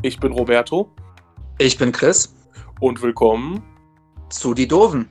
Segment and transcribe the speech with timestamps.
[0.00, 0.94] Ich bin Roberto
[1.58, 2.32] Ich bin Chris
[2.80, 3.64] und willkommen.
[4.30, 5.08] zu Die Doofen.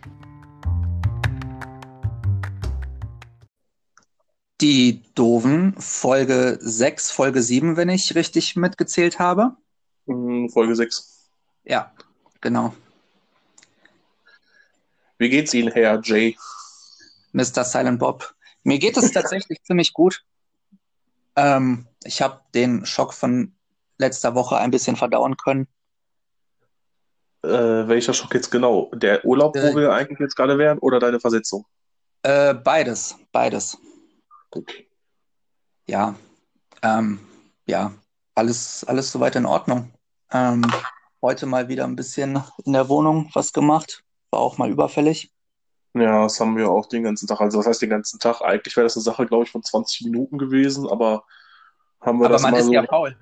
[4.62, 9.58] Die Doofen, Folge 6, Folge 7, wenn ich richtig mitgezählt habe.
[10.06, 11.30] in Folge 6.
[11.66, 11.92] Ja,
[12.40, 12.74] genau.
[15.18, 16.38] Wie geht's Ihnen, Herr Jay?
[17.34, 17.66] Mr.
[17.66, 18.34] Silent Bob.
[18.64, 20.24] Mir geht es tatsächlich ziemlich gut.
[21.36, 23.57] Ähm, ich habe den Schock von
[23.98, 25.68] letzter Woche ein bisschen verdauen können.
[27.44, 28.92] Äh, welcher Schock jetzt genau?
[28.94, 31.66] Der Urlaub, wo Äh, wir eigentlich jetzt gerade wären, oder deine Versetzung?
[32.24, 33.78] Äh, beides, beides.
[34.52, 34.74] Gut.
[35.88, 36.16] Ja,
[36.82, 37.20] ähm,
[37.66, 37.94] ja,
[38.36, 39.94] alles, alles soweit in Ordnung.
[40.32, 40.66] Ähm,
[41.22, 44.04] heute mal wieder ein bisschen in der Wohnung was gemacht.
[44.32, 45.32] War auch mal überfällig.
[45.94, 47.40] Ja, das haben wir auch den ganzen Tag.
[47.40, 48.42] Also, das heißt den ganzen Tag.
[48.42, 51.24] Eigentlich wäre das eine Sache, glaube ich, von 20 Minuten gewesen, aber
[52.02, 52.74] haben wir Aber das man ist so.
[52.74, 53.18] ja faul.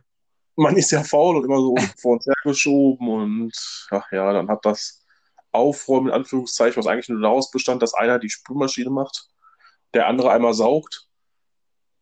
[0.56, 4.66] Man ist ja faul und immer so vor uns hergeschoben und ach ja, dann hat
[4.66, 5.06] das
[5.52, 9.30] Aufräumen in Anführungszeichen, was eigentlich nur daraus bestand, dass einer die Spülmaschine macht,
[9.94, 11.08] der andere einmal saugt.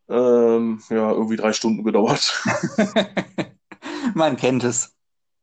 [0.09, 2.43] Ähm, ja, irgendwie drei Stunden gedauert.
[4.15, 4.93] Man kennt es.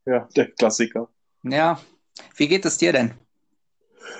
[0.05, 1.09] Ja, der Klassiker.
[1.43, 1.79] Ja,
[2.35, 3.13] wie geht es dir denn?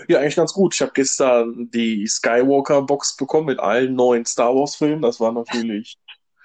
[0.07, 0.73] Ja, eigentlich ganz gut.
[0.73, 5.01] Ich habe gestern die Skywalker-Box bekommen mit allen neuen Star Wars-Filmen.
[5.01, 5.99] Das war natürlich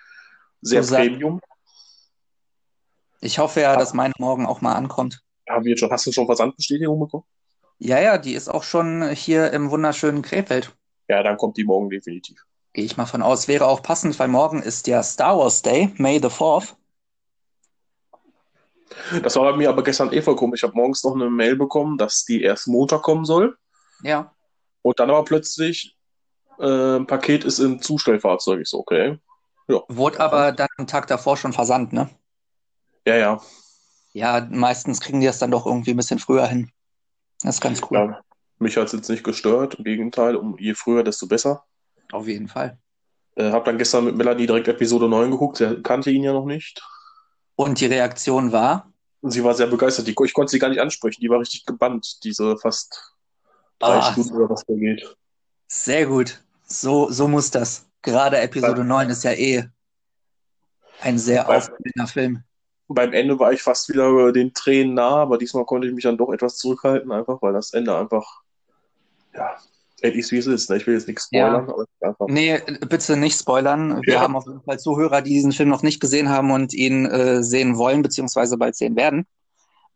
[0.61, 1.41] sehr So Premium.
[3.27, 5.21] Ich hoffe ja, dass meine morgen auch mal ankommt.
[5.47, 7.25] Wir jetzt schon, hast du schon Versandbestätigung bekommen?
[7.79, 10.73] Ja, ja, die ist auch schon hier im wunderschönen Krefeld.
[11.09, 12.39] Ja, dann kommt die morgen definitiv.
[12.73, 13.49] Gehe ich mal von aus.
[13.49, 16.77] Wäre auch passend, weil morgen ist ja Star Wars Day, May the 4th.
[19.25, 20.61] Das war bei mir aber gestern eh voll komisch.
[20.61, 23.57] Ich habe morgens noch eine Mail bekommen, dass die erst Montag kommen soll.
[24.05, 24.33] Ja.
[24.83, 25.97] Und dann aber plötzlich
[26.61, 28.61] äh, ein Paket ist im Zustellfahrzeug.
[28.61, 29.19] Ich so, okay.
[29.89, 32.09] Wurde aber dann am Tag davor schon versandt, ne?
[33.07, 33.41] Ja, ja.
[34.13, 36.71] Ja, meistens kriegen die das dann doch irgendwie ein bisschen früher hin.
[37.43, 37.99] Das ist ganz cool.
[37.99, 38.21] ja.
[38.59, 39.75] Mich hat es jetzt nicht gestört.
[39.75, 41.65] Im Gegenteil, um je früher, desto besser.
[42.13, 42.79] Auf jeden Fall.
[43.35, 45.59] Äh, hab dann gestern mit Melanie direkt Episode 9 geguckt.
[45.59, 46.83] Sie kannte ihn ja noch nicht.
[47.55, 48.91] Und die Reaktion war?
[49.23, 50.07] Sie war sehr begeistert.
[50.07, 51.21] Die, ich konnte sie gar nicht ansprechen.
[51.21, 53.15] Die war richtig gebannt, diese fast
[53.79, 54.13] drei Ah.
[54.13, 55.17] Stunden oder was da geht.
[55.69, 56.43] Sehr gut.
[56.67, 57.87] So, so muss das.
[58.01, 59.65] Gerade Episode 9 ist ja eh
[61.03, 62.43] ein sehr aufregender Film.
[62.89, 66.19] Beim Ende war ich fast wieder den Tränen nah, aber diesmal konnte ich mich dann
[66.19, 68.43] doch etwas zurückhalten, einfach weil das Ende einfach,
[69.35, 69.57] ja,
[70.03, 70.71] es ist wie es ist.
[70.71, 70.77] Ne?
[70.77, 71.47] Ich will jetzt nichts Ja.
[71.47, 72.27] spoilern, aber ist einfach.
[72.29, 74.03] Nee, bitte nicht spoilern.
[74.05, 74.21] Wir Ja.
[74.21, 77.43] haben auf jeden Fall Zuhörer, die diesen Film noch nicht gesehen haben und ihn äh,
[77.43, 79.27] sehen wollen, beziehungsweise bald sehen werden.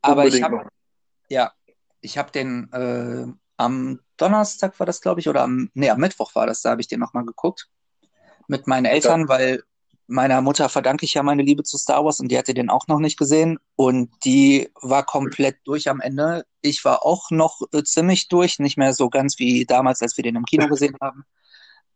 [0.03, 0.69] Aber ich Unbedingt habe
[1.28, 1.53] ja,
[2.01, 3.27] ich habe den äh,
[3.57, 6.81] am Donnerstag war das, glaube ich, oder am, nee, am Mittwoch war das, da habe
[6.81, 7.69] ich den nochmal geguckt.
[8.49, 9.62] Mit meinen Eltern, weil
[10.10, 12.88] meiner Mutter verdanke ich ja meine Liebe zu Star Wars und die hatte den auch
[12.88, 16.44] noch nicht gesehen und die war komplett durch am Ende.
[16.62, 20.25] Ich war auch noch äh, ziemlich durch, nicht mehr so ganz wie damals, als wir
[20.25, 21.25] den im Kino gesehen haben.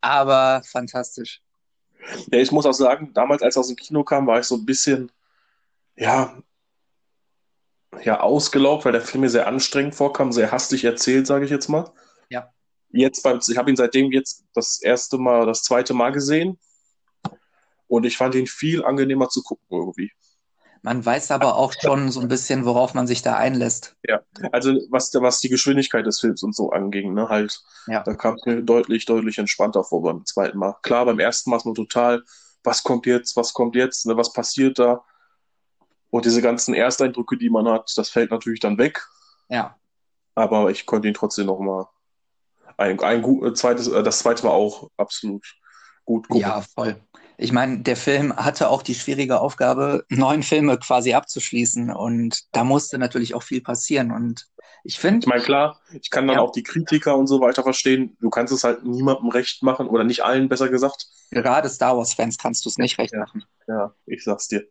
[0.01, 1.43] Aber fantastisch.
[2.31, 4.57] Ja, ich muss auch sagen, damals, als er aus dem Kino kam, war ich so
[4.57, 5.11] ein bisschen,
[5.97, 6.37] ja,
[8.03, 11.69] ja, ausgelaugt, weil der Film mir sehr anstrengend vorkam, sehr hastig erzählt, sage ich jetzt
[11.69, 11.91] mal.
[12.29, 12.53] Ja.
[12.91, 16.59] Jetzt beim, ich habe ihn seitdem jetzt das erste Mal, das zweite Mal gesehen
[17.89, 20.13] und ich fand ihn viel angenehmer zu gucken irgendwie.
[20.83, 23.97] Man weiß aber auch schon so ein bisschen, worauf man sich da einlässt.
[24.53, 28.03] Also was, was die Geschwindigkeit des Films und so anging, ne, halt, Ja.
[28.03, 30.77] da kam es mir deutlich, deutlich entspannter vor beim zweiten Mal.
[30.83, 32.23] Klar, beim ersten Mal ist man total,
[32.65, 35.03] was kommt jetzt, was kommt jetzt, ne, was passiert da?
[36.11, 39.07] Und diese ganzen Ersteindrücke, die man hat, das fällt natürlich dann weg.
[39.49, 39.77] Ja.
[40.35, 41.89] Aber ich konnte ihn trotzdem noch mal
[42.77, 45.47] ein, ein gut, zweites, äh, das zweite war auch absolut
[46.05, 46.43] gut gucken.
[46.43, 47.01] Ja, voll.
[47.37, 51.91] Ich meine, der Film hatte auch die schwierige Aufgabe, neun Filme quasi abzuschließen.
[51.91, 54.13] Und da musste natürlich auch viel passieren.
[54.13, 54.47] Und
[54.85, 56.43] ich Ich finde, meine, klar, ich kann dann Ja.
[56.43, 58.17] auch die Kritiker und so weiter verstehen.
[58.21, 61.07] Du kannst es halt niemandem recht machen oder nicht allen, besser gesagt.
[61.31, 63.21] gerade Star Wars-Fans kannst du es nicht recht Ja.
[63.21, 63.45] machen.
[63.67, 64.65] Ja, ich sag's dir.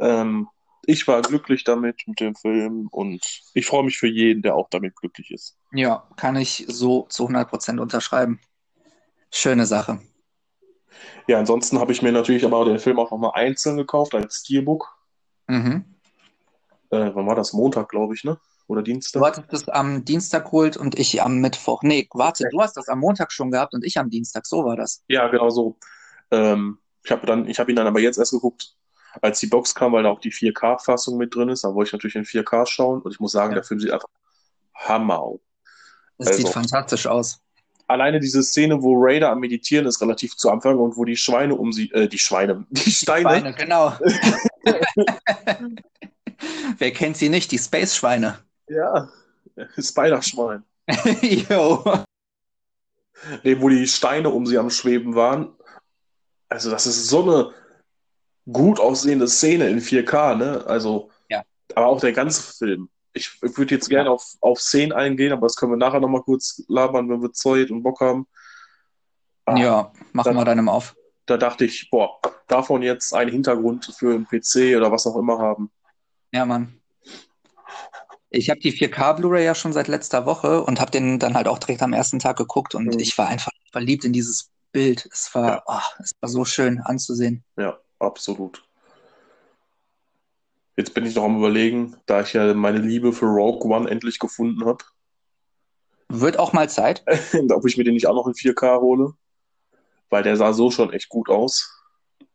[0.00, 0.48] Ähm,
[0.86, 3.20] ich war glücklich damit mit dem Film und
[3.52, 5.56] ich freue mich für jeden, der auch damit glücklich ist.
[5.72, 8.40] Ja, kann ich so zu 100% unterschreiben.
[9.30, 10.00] Schöne Sache.
[11.30, 14.96] Ja, ansonsten habe ich mir natürlich aber den Film auch nochmal einzeln gekauft als Steelbook.
[15.46, 15.84] Mhm.
[16.90, 17.52] Äh, wann war das?
[17.52, 18.36] Montag, glaube ich, ne?
[18.66, 19.22] Oder Du Dienstag?
[19.22, 21.84] hattest es am Dienstag geholt und ich am Mittwoch.
[21.84, 24.44] Nee, warte, du hast das am Montag schon gehabt und ich am Dienstag.
[24.44, 25.04] So war das.
[25.06, 25.76] Ja, genau so.
[26.32, 28.74] Ähm, ich habe dann, ich habe ihn dann aber jetzt erst geguckt,
[29.22, 31.62] als die Box kam, weil da auch die 4K-Fassung mit drin ist.
[31.62, 33.54] Da wollte ich natürlich in 4K schauen und ich muss sagen, Ja.
[33.60, 34.08] der Film sieht einfach
[34.74, 35.40] Hammer aus.
[36.18, 37.40] Es Also- sieht fantastisch aus.
[37.90, 41.54] Alleine diese Szene, wo Raider am Meditieren ist, relativ zu Anfang und wo die Schweine
[41.54, 43.92] um sie, äh, die Schweine, die Steine, Schweine, genau.
[46.78, 47.52] Wer kennt sie nicht?
[47.52, 48.38] Die Space-Schweine.
[48.68, 49.08] Ja,
[49.78, 50.62] Spider-Schwein.
[51.22, 51.84] Jo.
[53.44, 55.52] Nee, wo die Steine um sie am Schweben waren.
[56.48, 57.52] Also, das ist so eine
[58.50, 60.64] gut aussehende Szene in 4K, ne?
[60.66, 61.42] Also, Ja.
[61.74, 62.88] aber auch der ganze Film.
[63.12, 66.62] Ich, würde jetzt gerne auf, auf Szenen eingehen, aber das können wir nachher nochmal kurz
[66.68, 68.26] labern, wenn wir Zeit und Bock haben.
[69.46, 70.94] Ah, Ja, machen wir dann im Auf.
[71.26, 75.38] Da dachte ich, boah, davon jetzt einen Hintergrund für einen PC oder was auch immer
[75.38, 75.70] haben.
[76.32, 76.80] Ja, Mann.
[78.30, 81.48] Ich habe die 4K Blu-ray ja schon seit letzter Woche und habe den dann halt
[81.48, 82.98] auch direkt am ersten Tag geguckt und Mhm.
[83.00, 85.08] ich war einfach verliebt in dieses Bild.
[85.12, 85.62] Es war, Ja.
[85.66, 87.42] oh, es war so schön anzusehen.
[87.56, 88.62] Ja, absolut.
[90.76, 94.18] Jetzt bin ich noch am Überlegen, da ich ja meine Liebe für Rogue One endlich
[94.18, 94.84] gefunden habe,
[96.08, 97.04] Wird auch mal Zeit.
[97.50, 99.14] ob ich mir den nicht auch noch in 4K hole.
[100.08, 101.70] Weil der sah so schon echt gut aus.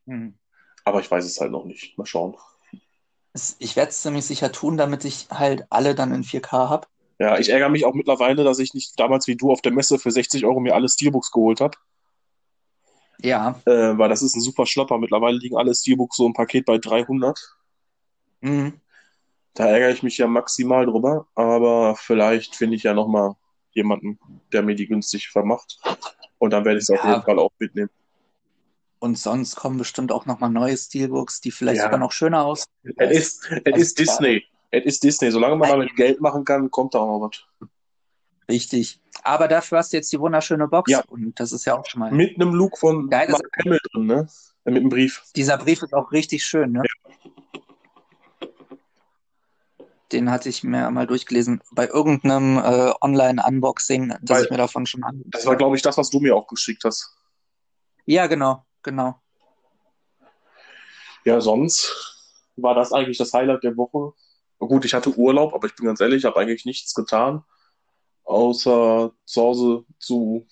[0.05, 0.37] Hm.
[0.85, 1.97] Aber ich weiß es halt noch nicht.
[1.97, 2.37] Mal schauen.
[3.59, 6.87] Ich werde es ziemlich sicher tun, damit ich halt alle dann in 4K habe.
[7.19, 9.99] Ja, ich ärgere mich auch mittlerweile, dass ich nicht damals wie du auf der Messe
[9.99, 11.77] für 60 Euro mir alle Steelbooks geholt habe.
[13.21, 13.59] Ja.
[13.65, 14.97] Äh, weil das ist ein super Schlapper.
[14.97, 17.39] Mittlerweile liegen alle Steelbooks so im Paket bei 300.
[18.45, 18.74] Mhm.
[19.56, 21.27] Da ärgere ich mich ja maximal drüber.
[21.36, 23.36] Aber vielleicht finde ich ja nochmal
[23.71, 24.19] jemanden,
[24.53, 25.80] der mir die günstig vermacht.
[26.38, 27.12] Und dann werde ich es auf Ja.
[27.12, 27.89] jeden Fall auch mitnehmen.
[29.00, 31.83] Und sonst kommen bestimmt auch nochmal neue Steelbooks, die vielleicht Ja.
[31.83, 32.68] sogar noch schöner aussehen.
[32.97, 34.44] Es ist, es ist Disney.
[34.71, 35.31] Es ist Disney.
[35.31, 37.69] Solange man damit Geld machen kann, kommt da auch noch was.
[38.50, 39.00] Richtig.
[39.24, 41.03] Aber dafür hast du jetzt die wunderschöne Box Ja.
[41.07, 42.12] und das ist ja auch schon mal.
[42.12, 43.30] Mit einem Look von Mark
[43.63, 44.27] Hamill drin, ne?
[44.65, 45.24] Mit einem Brief.
[45.36, 46.83] Dieser Brief ist auch richtig schön, ne?
[50.12, 54.86] Den hatte ich mir mal durchgelesen bei irgendeinem äh, Online-Unboxing, das Weil- ich mir davon
[54.86, 55.24] schon an.
[55.25, 57.16] Das war, glaube ich, das, was du mir auch geschickt hast.
[58.06, 59.19] Ja, genau, genau.
[61.24, 61.92] Ja, sonst
[62.56, 64.13] war das eigentlich das Highlight der Woche.
[64.60, 67.44] Gut, ich hatte Urlaub, aber ich bin ganz ehrlich, ich habe eigentlich nichts getan,
[68.24, 70.48] außer zu Hause zu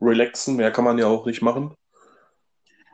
[0.00, 0.56] relaxen.
[0.56, 1.74] Mehr kann man ja auch nicht machen.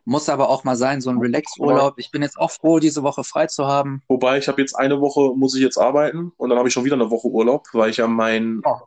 [0.06, 1.94] Muss aber auch mal sein, so ein Relax-Urlaub.
[1.98, 4.02] Ich bin jetzt auch froh, diese Woche frei zu haben.
[4.08, 6.84] Wobei, ich habe jetzt eine Woche, muss ich jetzt arbeiten und dann habe ich schon
[6.84, 8.80] wieder eine Woche Urlaub, weil ich ja mein, Oh.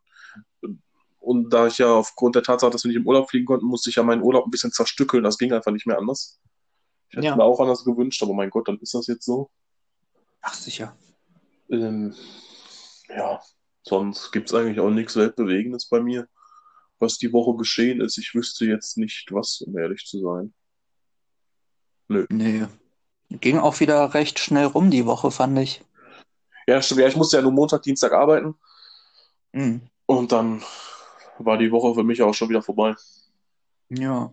[1.19, 3.89] und da ich ja aufgrund der Tatsache, dass wir nicht im Urlaub fliegen konnten, musste
[3.89, 5.23] ich ja meinen Urlaub ein bisschen zerstückeln.
[5.23, 6.39] Das ging einfach nicht mehr anders.
[7.09, 7.35] Ich hätte Ja.
[7.35, 9.49] mir auch anders gewünscht, aber mein Gott, dann ist das jetzt so.
[10.41, 10.95] Ach, sicher.
[11.69, 12.13] Ähm,
[13.09, 13.41] ja,
[13.81, 16.27] sonst gibt es eigentlich auch nichts Weltbewegendes bei mir,
[16.99, 18.17] was die Woche geschehen ist.
[18.19, 20.53] Ich wüsste jetzt nicht, was, um ehrlich zu sein.
[22.07, 22.65] Nee.
[23.29, 25.83] Ging auch wieder recht schnell rum die Woche, fand ich.
[26.67, 27.01] Ja, stimmt.
[27.01, 28.55] Ja, ich musste ja nur Montag, Dienstag arbeiten
[29.53, 29.81] Mhm.
[30.05, 30.61] und dann
[31.39, 32.95] war die Woche für mich auch schon wieder vorbei.
[33.89, 34.31] Ja.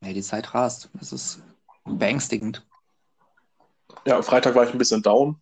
[0.00, 0.88] Nee, die Zeit rast.
[0.94, 1.42] Das ist
[1.84, 2.66] beängstigend.
[4.06, 5.40] Ja, Freitag war ich ein bisschen down,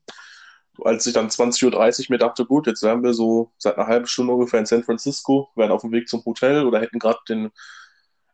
[0.83, 4.07] als ich dann 20.30 Uhr mir dachte, gut, jetzt wären wir so seit einer halben
[4.07, 7.51] Stunde ungefähr in San Francisco, wären auf dem Weg zum Hotel oder hätten gerade den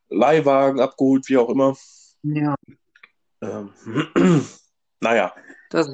[0.08, 1.76] Leihwagen abgeholt, wie auch immer.
[2.22, 2.54] Ja.
[3.44, 4.46] Ähm,
[5.00, 5.34] naja,
[5.70, 5.88] Das,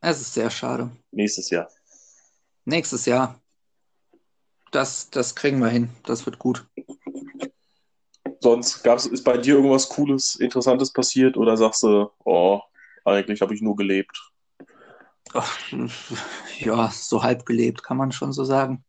[0.00, 0.90] es ist sehr schade.
[1.10, 1.68] nächstes Jahr.
[2.64, 3.40] Nächstes Jahr.
[4.72, 5.90] Das, das kriegen wir hin.
[6.04, 6.66] Das wird gut.
[8.40, 12.60] Sonst gab's, ist bei dir irgendwas Cooles, Interessantes passiert oder sagst du, oh,
[13.04, 14.32] eigentlich habe ich nur gelebt?
[15.32, 15.58] Ach,
[16.58, 18.84] ja, so halb gelebt, kann man schon so sagen.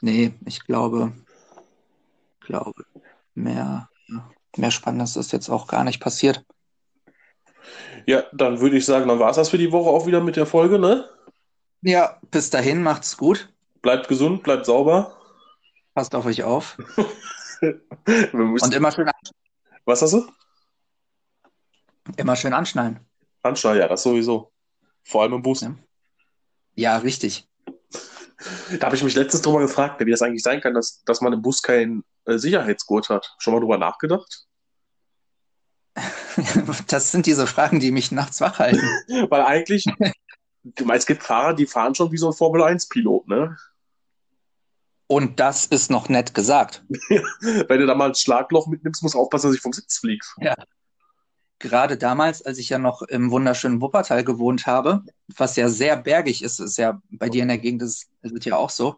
[0.00, 1.12] Nee, ich glaube,
[2.40, 2.84] glaube,
[3.34, 3.88] mehr,
[4.56, 6.44] mehr Spannendes ist jetzt auch gar nicht passiert.
[8.06, 10.36] Ja, dann würde ich sagen, dann war es das für die Woche auch wieder mit
[10.36, 11.08] der Folge, ne?
[11.82, 13.52] Ja, bis dahin macht's gut.
[13.82, 15.16] Bleibt gesund, bleibt sauber.
[15.94, 16.76] Passt auf euch auf.
[17.60, 19.10] Und immer schön,
[19.84, 20.26] was hast du?
[22.16, 23.00] immer schön anschnallen.
[23.42, 24.52] Anschnall, ja, das sowieso.
[25.04, 25.60] Vor allem im Bus.
[25.60, 25.74] Ja.
[26.74, 27.48] Ja, richtig.
[28.78, 31.32] Da habe ich mich letztens drüber gefragt, wie das eigentlich sein kann, dass, dass man
[31.32, 33.34] im Bus keinen äh, Sicherheitsgurt hat.
[33.38, 34.46] Schon mal drüber nachgedacht?
[36.88, 38.80] Das sind diese Fragen, die mich nachts wach halten.
[39.30, 39.84] Weil eigentlich,
[40.64, 43.56] du meinst, es gibt Fahrer, die fahren schon wie so ein Formel-1-Pilot, ne?
[45.06, 46.84] Und das ist noch nett gesagt.
[46.88, 49.98] Wenn du da mal ein Schlagloch mitnimmst, musst du aufpassen, dass du nicht vom Sitz
[49.98, 50.36] fliegst.
[51.58, 55.02] Gerade damals, als ich ja noch im wunderschönen Wuppertal gewohnt habe,
[55.34, 58.44] was ja sehr bergig ist, ist ja bei dir in der Gegend, ist, ist es
[58.44, 58.96] ja auch so,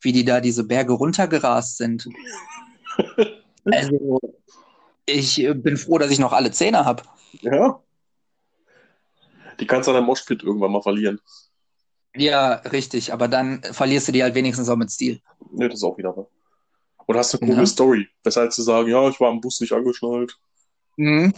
[0.00, 2.08] wie die da diese Berge runtergerast sind.
[3.64, 4.20] Also,
[5.06, 7.02] ich äh, bin froh, dass ich noch alle Zähne habe.
[7.40, 7.80] Ja.
[9.60, 11.20] Die kannst du dann im Moshpit irgendwann mal verlieren.
[12.16, 15.20] Ja, richtig, aber dann verlierst du die halt wenigstens auch mit Stil.
[15.50, 16.28] Ne, das ist auch wieder wahr.
[17.06, 17.66] Oder hast du eine coole Ja.
[17.66, 18.08] Story?
[18.22, 20.38] Besser als zu sagen, ja, ich war im Bus nicht angeschnallt.
[20.96, 21.34] Mhm.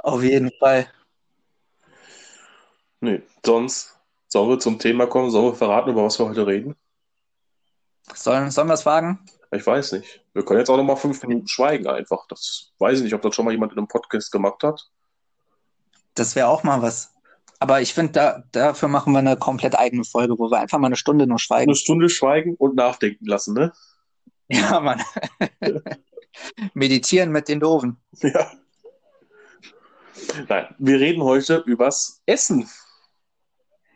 [0.00, 0.88] Auf jeden Fall.
[3.00, 6.74] Nee, sonst sollen wir zum Thema kommen, sollen wir verraten, über was wir heute reden?
[8.14, 9.20] Sollen, sollen wir es wagen?
[9.50, 10.22] Ich weiß nicht.
[10.34, 12.26] Wir können jetzt auch noch mal fünf Minuten schweigen einfach.
[12.28, 14.90] Das weiß ich nicht, ob das schon mal jemand in einem Podcast gemacht hat.
[16.14, 17.14] Das wäre auch mal was.
[17.60, 20.86] Aber ich finde, da, dafür machen wir eine komplett eigene Folge, wo wir einfach mal
[20.86, 21.70] eine Stunde nur schweigen.
[21.70, 23.72] Eine Stunde schweigen und nachdenken lassen, ne?
[24.50, 25.02] Ja, Mann.
[26.74, 27.98] Meditieren mit den Doofen.
[28.22, 28.50] Ja.
[30.48, 32.68] Nein, wir reden heute übers Essen.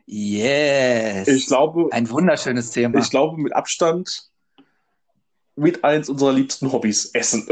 [0.07, 1.29] Yes.
[1.29, 2.99] Ich glaube, Ein wunderschönes Thema.
[2.99, 4.31] ich glaube mit Abstand
[5.57, 7.47] mit eins unserer liebsten Hobbys, Essen.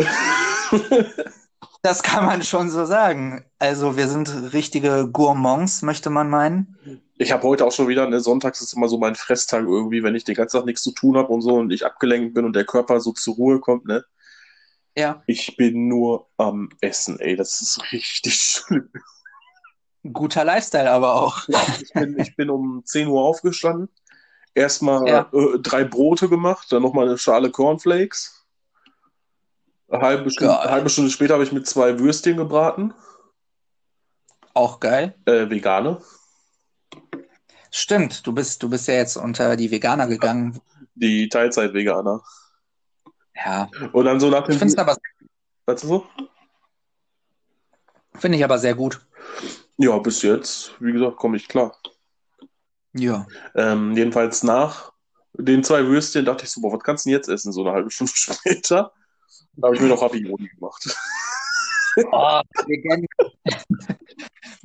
[1.83, 3.45] Das kann man schon so sagen.
[3.59, 6.77] Also wir sind richtige Gourmands, möchte man meinen.
[7.17, 10.15] Ich habe heute auch schon wieder, ne, sonntags ist immer so mein Fresstag irgendwie, wenn
[10.15, 12.55] ich den ganzen Tag nichts zu tun habe und so und ich abgelenkt bin und
[12.55, 14.05] der Körper so zur Ruhe kommt, ne?
[14.97, 18.91] Ja, Ich bin nur am Essen, ey, das ist richtig schlimm.
[20.13, 21.47] guter Lifestyle aber auch.
[21.49, 23.89] Ja, ich bin, ich bin um 10 Uhr aufgestanden,
[24.55, 25.31] erstmal Ja.
[25.33, 28.47] äh, drei Brote gemacht, dann nochmal eine Schale Cornflakes.
[29.89, 32.95] Eine halbe Stunde, eine halbe Stunde später habe ich mit zwei Würstchen gebraten,
[34.55, 35.15] Auch geil.
[35.27, 36.01] äh, vegane.
[37.73, 40.61] Stimmt, du bist, du bist ja jetzt unter die Veganer gegangen.
[40.95, 42.23] Die Teilzeit-Veganer.
[43.35, 44.59] Ja, Und dann so nach ich dem.
[44.59, 44.97] finde es aber,
[45.67, 46.07] Weißt du so?
[48.15, 49.01] finde ich aber sehr gut.
[49.79, 51.75] Ja, bis jetzt, wie gesagt, komme ich klar.
[52.93, 53.27] Ja.
[53.55, 54.93] Ähm, jedenfalls nach
[55.35, 57.53] den zwei Würstchen dachte ich so, boah, was kannst du denn jetzt essen?
[57.53, 58.93] So eine halbe Stunde später.
[59.57, 60.97] Da habe ich mir noch Ravioli gemacht.
[62.13, 62.41] Oh.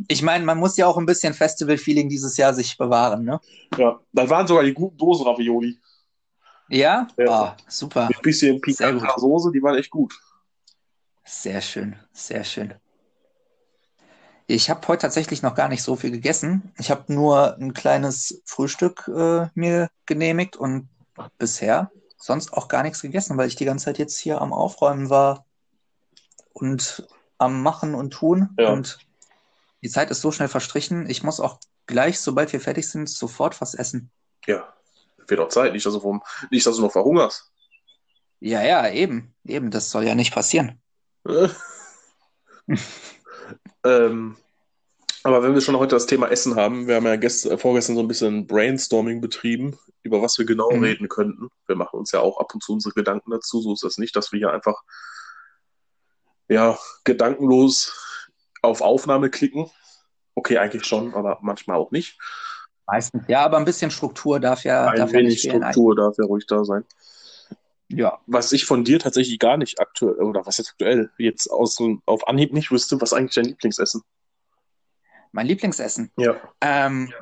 [0.08, 3.42] Ich meine, man muss ja auch ein bisschen Festival-Feeling dieses Jahr sich bewahren, ne?
[3.78, 5.80] Ja, dann waren sogar die guten Dosen Ravioli.
[6.70, 7.08] Ja?
[7.18, 7.58] Ja.
[7.58, 8.08] Oh, super.
[8.08, 8.78] Mit ein bisschen gut.
[9.18, 10.14] Soße, die waren echt gut.
[11.24, 12.76] Sehr schön, sehr schön.
[14.48, 16.72] Ich habe heute tatsächlich noch gar nicht so viel gegessen.
[16.78, 20.88] Ich habe nur ein kleines Frühstück äh, mir genehmigt und
[21.40, 25.10] bisher sonst auch gar nichts gegessen, weil ich die ganze Zeit jetzt hier am Aufräumen
[25.10, 25.46] war
[26.54, 28.50] und am Machen und Tun.
[28.60, 28.72] Ja.
[28.72, 29.00] Und
[29.82, 31.10] die Zeit ist so schnell verstrichen.
[31.10, 34.12] Ich muss auch gleich, sobald wir fertig sind, sofort was essen.
[34.46, 34.74] Ja,
[35.28, 37.52] wird auch Zeit, nicht dass, du vom, nicht, dass du noch verhungerst.
[38.40, 39.72] Ja, ja, eben, eben.
[39.72, 40.80] Das soll ja nicht passieren.
[43.86, 44.38] ähm,
[45.24, 47.96] aber wenn wir schon heute das Thema Essen haben, wir haben ja gest äh, vorgestern
[47.96, 50.84] so ein bisschen Brainstorming betrieben, über was wir genau Mhm.
[50.84, 51.50] reden könnten.
[51.68, 53.62] Wir machen uns ja auch ab und zu unsere Gedanken dazu.
[53.62, 54.84] So ist das nicht, dass wir hier einfach
[56.48, 57.94] ja, gedankenlos
[58.62, 59.70] auf Aufnahme klicken.
[60.36, 62.20] Okay, eigentlich schon, aber manchmal auch nicht.
[62.86, 63.24] Meistens.
[63.28, 65.64] Ja, aber ein bisschen Struktur darf ja, Ein darf ja wenig fehlen.
[65.64, 66.84] Struktur darf ja ruhig da sein.
[67.90, 68.20] Ja.
[68.26, 72.28] Was ich von dir tatsächlich gar nicht aktuell, oder was jetzt aktuell, jetzt aus, auf
[72.28, 74.02] Anhieb nicht wüsste, was eigentlich dein Lieblingsessen?
[75.32, 76.12] Mein Lieblingsessen.
[76.18, 76.36] Ja.
[76.62, 77.14] Ähm,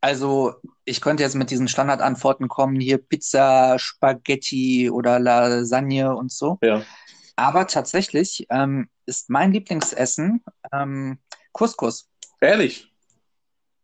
[0.00, 6.58] also, ich könnte jetzt mit diesen Standardantworten kommen, hier Pizza, Spaghetti oder Lasagne und so.
[6.62, 6.82] Ja.
[7.36, 11.18] Aber tatsächlich ähm, ist mein Lieblingsessen ähm,
[11.52, 12.08] Couscous.
[12.40, 12.92] Ehrlich?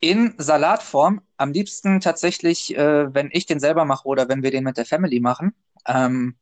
[0.01, 1.23] In Salatform.
[1.37, 4.87] Am liebsten tatsächlich, äh, wenn ich den selber mache oder wenn wir den mit der
[4.87, 5.55] Family machen.
[5.93, 6.37] Ähm,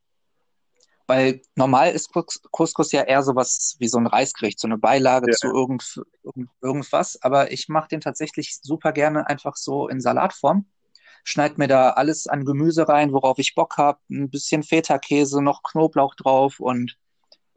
[1.07, 5.31] weil normal ist Cous- Couscous ja eher sowas wie so ein Reisgericht, so eine Beilage
[5.31, 5.37] Ja.
[5.37, 7.19] zu irgend, irgend, irgendwas.
[7.23, 10.67] Aber ich mache den tatsächlich super gerne einfach so in Salatform.
[11.25, 13.99] Schneid mir da alles an Gemüse rein, worauf ich Bock habe.
[14.11, 16.99] Ein bisschen Feta-Käse, noch Knoblauch drauf und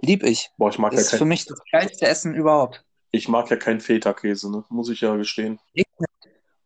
[0.01, 0.49] lieb ich.
[0.57, 2.85] Boah, ich mag, ja Ist für kein, mich das geilste Essen überhaupt.
[3.11, 4.63] ich mag ja keinen Feta-Käse, ne?
[4.69, 5.59] muss ich ja gestehen.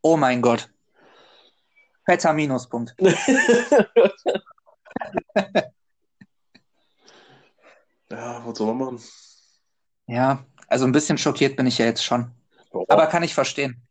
[0.04, 0.70] Oh mein Gott.
[2.06, 2.96] Fetter Minuspunkt.
[8.12, 9.04] Ja, was soll man machen?
[10.08, 12.32] Ja, also ein bisschen schockiert bin ich ja jetzt schon.
[12.72, 12.86] Boah.
[12.88, 13.82] Aber kann ich verstehen.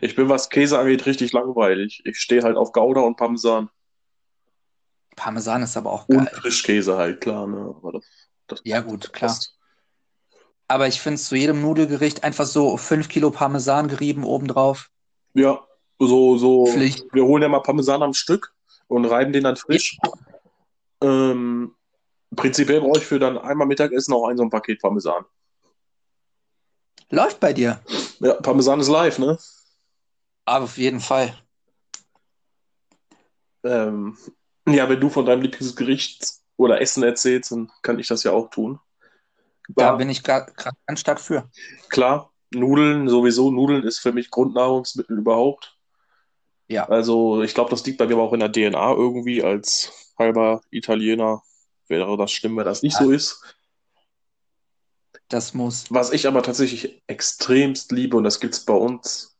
[0.00, 2.02] ich bin, was Käse angeht, richtig langweilig.
[2.04, 3.68] Ich stehe halt auf Gouda und Parmesan.
[5.16, 6.34] Parmesan ist aber auch Und geil.
[6.40, 7.74] Frischkäse halt, klar, ne?
[7.76, 8.06] Aber das,
[8.46, 9.30] das Ja, gut, klar.
[9.30, 9.58] passt.
[10.68, 14.88] Aber ich finde zu jedem Nudelgericht einfach so 5 Kilo Parmesan gerieben obendrauf.
[15.34, 15.62] Ja,
[15.98, 16.64] so, so.
[16.64, 17.04] Pflicht.
[17.12, 18.54] Wir holen ja mal Parmesan am Stück
[18.92, 19.98] und reiben den dann frisch.
[21.02, 21.74] Ähm,
[22.36, 25.24] prinzipiell brauche ich für dann einmal Mittagessen auch ein so ein Paket Parmesan.
[27.10, 27.80] Läuft bei dir.
[28.20, 29.38] Ja, Parmesan ist live, ne?
[30.44, 31.34] Aber auf jeden Fall.
[33.64, 34.16] Ähm,
[34.68, 38.50] ja, wenn du von deinem Lieblingsgericht oder Essen erzählst, dann kann ich das ja auch
[38.50, 38.78] tun.
[39.68, 40.52] Da Ja, bin ich gerade
[40.86, 41.50] ganz stark für.
[41.88, 43.50] klar, Nudeln sowieso.
[43.50, 45.78] Nudeln ist für mich Grundnahrungsmittel überhaupt.
[46.72, 46.88] Ja.
[46.88, 49.42] Also ich glaube, das liegt bei mir aber auch in der DNA irgendwie.
[49.42, 51.42] Als halber Italiener
[51.86, 53.42] wäre das schlimm, wenn das nicht so ist.
[55.28, 55.84] Das muss.
[55.90, 59.36] Was ich aber tatsächlich extremst liebe, und das gibt's bei uns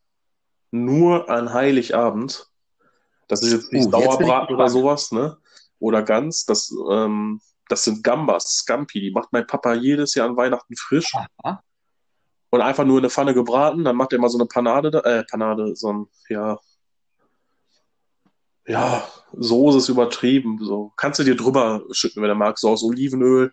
[0.71, 2.49] nur an Heiligabend,
[3.29, 5.39] das ist jetzt nicht Uh, ich Sauerbraten oder sowas, ne?
[5.79, 10.37] Oder Gans, das, ähm, das sind Gambas, Scampi, die macht mein Papa jedes Jahr an
[10.37, 11.63] Weihnachten frisch Aha.
[12.51, 15.01] und einfach nur in eine Pfanne gebraten, dann macht er immer so eine Panade, da,
[15.01, 16.59] äh, Panade, so ein, ja,
[18.67, 20.93] ja, Soße ist übertrieben, so.
[20.97, 23.53] Kannst du dir drüber schütten, wenn du magst, so aus Olivenöl,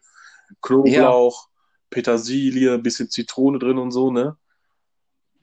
[0.61, 1.47] Knoblauch,
[1.89, 4.37] Petersilie, bisschen Zitrone drin und so, ne?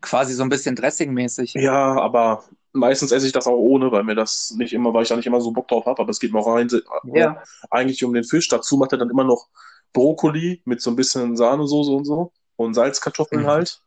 [0.00, 1.54] Quasi so ein bisschen Dressing-mäßig.
[1.54, 5.08] Ja, aber meistens esse ich das auch ohne, weil mir das nicht immer, weil ich
[5.08, 6.68] da nicht immer so Bock drauf habe, aber es geht mir auch rein,
[7.14, 7.42] Ja.
[7.70, 8.49] eigentlich um den Fisch.
[8.49, 9.49] Dazu macht er dann immer noch
[9.92, 13.46] Brokkoli mit so ein bisschen Sahnesoße und so und Salzkartoffeln Mhm.
[13.46, 13.80] halt.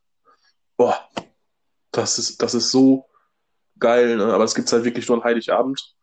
[0.77, 0.97] Boah,
[1.91, 3.05] das ist, das ist so
[3.79, 4.33] geil, ne?
[4.33, 5.95] Aber es gibt's halt wirklich nur an Heiligabend,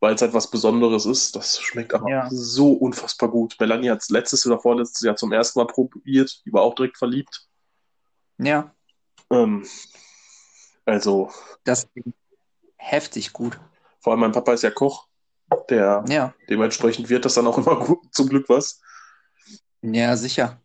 [0.00, 1.36] weil es halt was Besonderes ist.
[1.36, 2.28] Das schmeckt aber Ja.
[2.30, 3.56] so unfassbar gut.
[3.60, 6.98] Melanie hat es letztes oder vorletztes Jahr zum ersten Mal probiert, die war auch direkt
[6.98, 7.46] verliebt.
[8.38, 8.74] Ja.
[9.30, 9.66] Ähm,
[10.84, 11.30] also,
[11.64, 12.14] Das klingt
[12.76, 13.58] heftig gut.
[14.00, 15.08] vor allem mein Papa ist ja Koch,
[15.68, 16.34] der Ja.
[16.48, 18.80] dementsprechend wird das dann auch immer gut, zum Glück was.
[19.82, 20.60] Ja, sicher.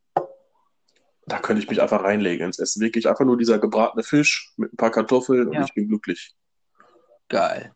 [1.31, 2.81] Da könnte ich mich einfach reinlegen ins Essen.
[2.81, 5.63] Wirklich einfach nur dieser gebratene Fisch mit ein paar Kartoffeln und Ja.
[5.63, 6.35] ich bin glücklich.
[7.29, 7.73] Geil.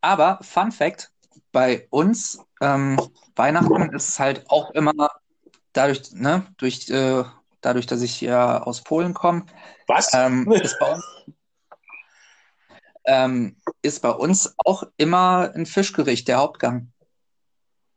[0.00, 1.12] Aber Fun Fact,
[1.52, 3.00] bei uns ähm,
[3.36, 5.10] Weihnachten ist es halt auch immer
[5.72, 7.22] dadurch, ne, durch, äh,
[7.60, 9.46] dadurch, dass ich ja aus Polen komme,
[9.86, 10.12] Was?
[10.14, 11.04] ähm, ist bei uns,
[13.04, 16.90] ähm, ist bei uns auch immer ein Fischgericht, der Hauptgang.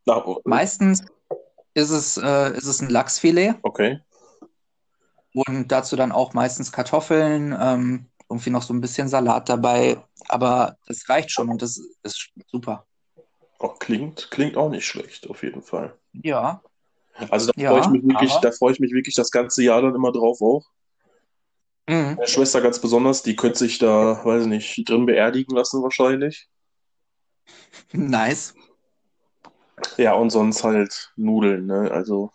[0.05, 1.03] Na, oh, Meistens
[1.74, 4.00] ist es, äh, ist es ein Lachsfilet okay.
[5.33, 10.03] Und dazu dann auch meistens Kartoffeln, ähm, irgendwie noch so ein bisschen Salat dabei.
[10.27, 12.85] Aber das reicht schon und das ist super.
[13.59, 15.97] Oh, klingt, klingt auch nicht schlecht, auf jeden Fall.
[16.13, 16.61] Ja,
[17.29, 19.63] Also da Ja, freue ich mich wirklich, aber- da freue ich mich wirklich das ganze
[19.63, 20.65] Jahr dann immer drauf auch.
[21.87, 22.15] mhm.
[22.15, 26.50] Meine Schwester ganz besonders, die könnte sich da, weiß ich nicht, drin beerdigen lassen wahrscheinlich.
[27.94, 28.53] nice.
[29.98, 31.89] Ja, und sonst halt Nudeln, ne?
[31.91, 32.31] Also,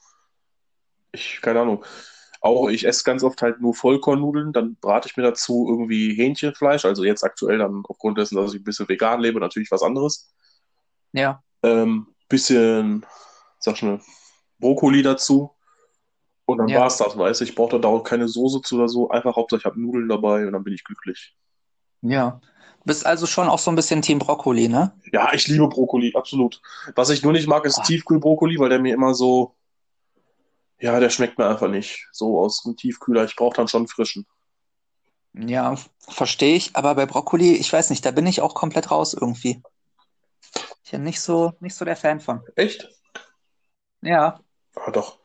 [1.12, 1.84] ich, keine Ahnung.
[2.46, 6.84] Auch ich esse ganz oft halt nur Vollkornnudeln, dann brate ich mir dazu irgendwie Hähnchenfleisch,
[6.84, 10.32] also jetzt aktuell dann aufgrund dessen, dass ich ein bisschen vegan lebe, natürlich was anderes.
[11.12, 13.04] Ja, Ähm, bisschen,
[13.58, 14.00] sag schnell,
[14.58, 15.50] Brokkoli dazu.
[16.44, 16.80] Und dann Ja.
[16.80, 17.44] war's das, weißt du.
[17.44, 19.08] Ich brauche da auch keine Soße zu oder so.
[19.10, 21.34] Einfach Hauptsache ich habe Nudeln dabei und dann bin ich glücklich.
[22.02, 22.40] ja.
[22.84, 24.92] Bist also schon auch so ein bisschen Team Brokkoli, ne?
[25.12, 26.62] Ja, ich liebe Brokkoli, absolut.
[26.94, 27.82] Was ich nur nicht mag, ist Ah.
[27.82, 29.56] Tiefkühlbrokkoli, weil der mir immer so,
[30.78, 32.06] ja, der schmeckt mir einfach nicht.
[32.12, 33.24] So aus dem Tiefkühler.
[33.24, 34.26] Ich brauche dann schon frischen.
[35.34, 36.74] Ja, verstehe ich.
[36.76, 39.62] Aber bei Brokkoli, ich weiß nicht, da bin ich auch komplett raus irgendwie.
[40.84, 42.40] Ich bin nicht so, nicht so der Fan von.
[42.54, 42.88] Echt?
[44.02, 44.40] Ja,
[44.74, 45.18] Ah, doch.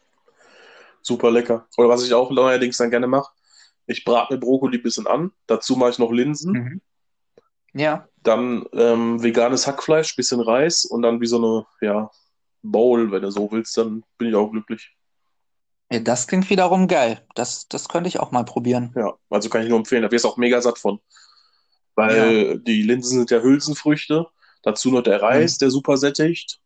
[1.02, 1.68] Super lecker.
[1.78, 3.32] Oder was ich auch neuerdings dann gerne mache,
[3.88, 5.32] ich brate mir Brokkoli ein bisschen an.
[5.48, 6.52] Dazu mache ich noch Linsen.
[6.54, 6.82] mhm.
[7.74, 12.12] Ja, Dann ähm, veganes Hackfleisch, bisschen Reis und dann wie so eine, ja,
[12.62, 14.96] Bowl, wenn du so willst, dann bin ich auch glücklich.
[15.92, 17.22] Ja, das klingt wiederum geil.
[17.36, 18.94] Das, das könnte ich auch mal probieren.
[18.96, 20.04] Ja, also kann ich nur empfehlen.
[20.04, 21.00] Da wirst du auch mega satt von.
[21.96, 24.28] Weil die Linsen sind ja Hülsenfrüchte.
[24.64, 26.60] Dazu noch der Reis, der super sättigt.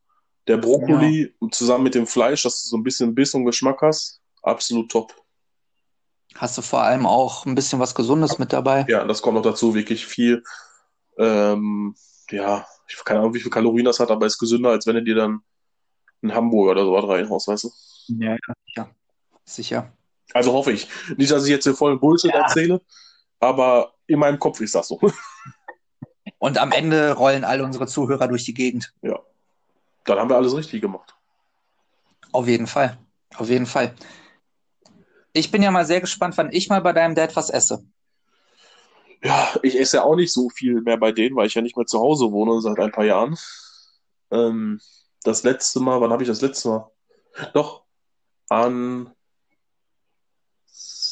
[0.48, 4.22] Der Brokkoli zusammen mit dem Fleisch, dass du so ein bisschen Biss und Geschmack hast.
[4.44, 5.16] Absolut top.
[6.36, 8.86] Hast du vor allem auch ein bisschen was Gesundes mit dabei?
[8.90, 10.44] Ja, das kommt noch dazu, wirklich viel.
[11.18, 11.96] Ähm,
[12.30, 15.04] ja, ich keine Ahnung, wie viel Kalorien das hat, aber ist gesünder, als wenn du
[15.04, 15.40] dir dann
[16.22, 17.72] einen Hamburger oder sowas reinhaust, weißt du?
[18.20, 18.54] Ja, ja,
[19.46, 19.92] sicher.
[20.34, 20.88] Also hoffe ich.
[21.18, 22.42] Nicht, dass ich jetzt hier voll Bullshit Ja.
[22.42, 22.82] erzähle,
[23.40, 25.00] aber in meinem Kopf ist das so.
[26.40, 28.94] Und am Ende rollen all unsere Zuhörer durch die Gegend.
[29.02, 31.16] Dann haben wir alles richtig gemacht.
[32.32, 32.98] Auf jeden Fall.
[33.38, 33.96] Auf jeden Fall.
[35.34, 37.84] Ich bin ja mal sehr gespannt, wann ich mal bei deinem Dad was esse.
[39.24, 41.76] Ja, ich esse ja auch nicht so viel mehr bei denen, weil ich ja nicht
[41.76, 43.36] mehr zu Hause wohne seit ein paar Jahren.
[44.32, 44.80] Ähm,
[45.24, 46.92] das letzte Mal, wann habe ich das letzte Mal?
[47.54, 47.84] Doch,
[48.50, 49.15] an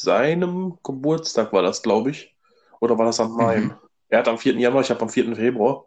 [0.04, 2.36] seinem Geburtstag war das, glaube ich.
[2.80, 3.64] Oder war das an meinem?
[3.64, 3.76] Mhm.
[4.08, 4.54] Er hat am 4.
[4.54, 5.34] Januar, ich habe am 4.
[5.34, 5.86] Februar.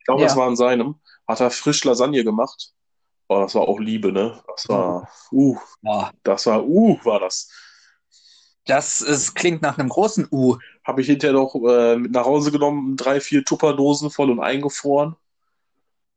[0.00, 0.28] Ich glaube, Ja.
[0.28, 0.96] das war an seinem.
[1.28, 2.72] Hat er frisch Lasagne gemacht.
[3.28, 4.40] Oh, das war auch Liebe, ne?
[4.48, 7.50] Das war, uh, Boah, das war, uh, war das.
[8.66, 10.58] das ist, klingt nach einem großen U.
[10.84, 15.16] Habe ich hinterher noch äh, mit nach Hause genommen, drei, vier Tupperdosen voll und eingefroren.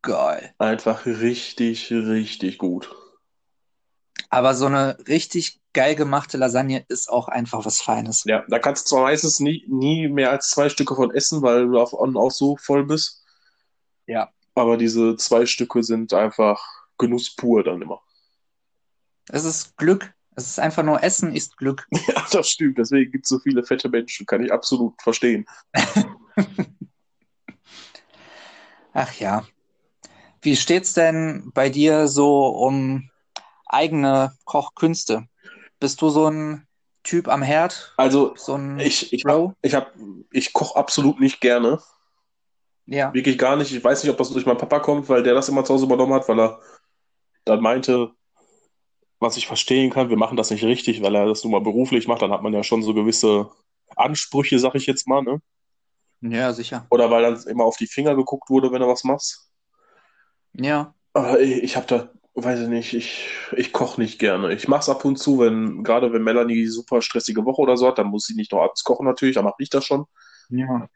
[0.03, 0.53] Geil.
[0.59, 2.95] Einfach richtig, richtig gut.
[4.29, 8.23] Aber so eine richtig geil gemachte Lasagne ist auch einfach was Feines.
[8.25, 11.67] Ja, da kannst du zwar meistens nie, nie mehr als zwei Stücke von essen, weil
[11.67, 13.23] du auf on auch so voll bist.
[14.07, 14.29] Ja.
[14.55, 16.61] Aber diese zwei Stücke sind einfach
[16.97, 18.01] Genuss pur dann immer.
[19.29, 20.13] Es ist Glück.
[20.35, 21.87] Es ist einfach nur Essen ist Glück.
[22.07, 22.77] Ja, das stimmt.
[22.77, 24.25] Deswegen gibt es so viele fette Menschen.
[24.25, 25.45] Kann ich absolut verstehen.
[28.93, 29.45] Ach ja.
[30.41, 33.09] Wie steht's denn bei dir so um
[33.65, 35.28] eigene Kochkünste?
[35.79, 36.67] Bist du so ein
[37.03, 37.93] Typ am Herd?
[37.97, 39.53] Also, So ein ich, ich, Bro?
[39.61, 39.93] ich, hab,
[40.31, 41.79] ich koche absolut nicht gerne.
[42.85, 43.13] Ja.
[43.13, 43.71] Wirklich gar nicht.
[43.71, 45.85] Ich weiß nicht, ob das durch meinen Papa kommt, weil der das immer zu Hause
[45.85, 46.59] übernommen hat, weil er
[47.45, 48.11] dann meinte,
[49.19, 52.07] was ich verstehen kann, wir machen das nicht richtig, weil er das nun mal beruflich
[52.07, 52.21] macht.
[52.21, 53.49] Dann hat man ja schon so gewisse
[53.95, 55.41] Ansprüche, sag ich jetzt mal, ne?
[56.21, 56.85] Ja, sicher.
[56.89, 59.49] Oder weil dann immer auf die Finger geguckt wurde, wenn du was machst.
[60.53, 60.93] Ja.
[61.13, 62.09] Aber ich, ich habe da,
[62.43, 64.53] weiß ich nicht, ich, ich koche nicht gerne.
[64.53, 67.87] Ich mache es ab und zu, wenn, gerade wenn Melanie super stressige Woche oder so
[67.87, 70.05] hat, dann muss sie nicht noch abends kochen natürlich, dann mache ich das schon.
[70.49, 70.89] Ja.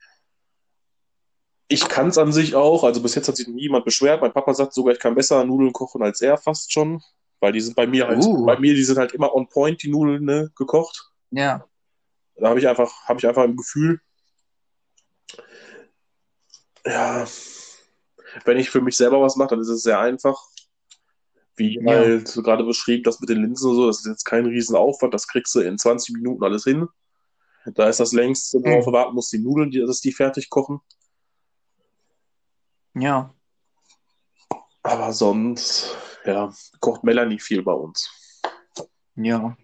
[1.67, 4.21] Ich kann es an sich auch, also bis jetzt hat sich niemand beschwert.
[4.21, 7.01] Mein Papa sagt sogar, ich kann besser Nudeln kochen als er fast schon,
[7.39, 8.45] weil die sind bei mir halt, Uh.
[8.45, 11.11] bei mir, die sind halt immer on point, die Nudeln, ne, gekocht.
[11.31, 11.65] Ja.
[12.35, 14.01] Da habe ich einfach, habe ich einfach ein Gefühl,
[16.85, 17.25] ja,
[18.45, 20.41] wenn ich für mich selber was mache, dann ist es sehr einfach.
[21.55, 21.91] Wie Ja.
[21.97, 25.13] halt so gerade beschrieben, das mit den Linsen und so, das ist jetzt kein Riesenaufwand,
[25.13, 26.87] das kriegst du in 20 Minuten alles hin.
[27.65, 28.63] Da ist das längste, Mhm.
[28.65, 30.81] worauf du warten musst, die Nudeln, die, dass die fertig kochen.
[32.95, 33.33] Ja.
[34.81, 38.09] Aber sonst, ja, kocht Melanie viel bei uns.
[39.15, 39.55] Ja.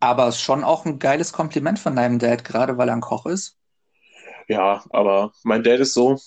[0.00, 3.00] Aber es ist schon auch ein geiles Kompliment von deinem Dad, gerade weil er ein
[3.00, 3.56] Koch ist.
[4.46, 6.20] Ja, aber mein Dad ist so,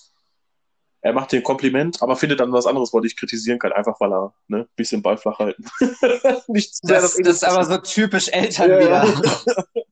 [1.02, 4.00] er macht dir ein Kompliment, aber findet dann was anderes, was ich kritisieren kann, einfach
[4.00, 5.64] weil er, ne, ein bisschen Ball flach halten.
[6.48, 9.04] Nicht zu sehr Das, das ist aber so typisch Eltern Ja, wieder.
[9.04, 9.64] ja.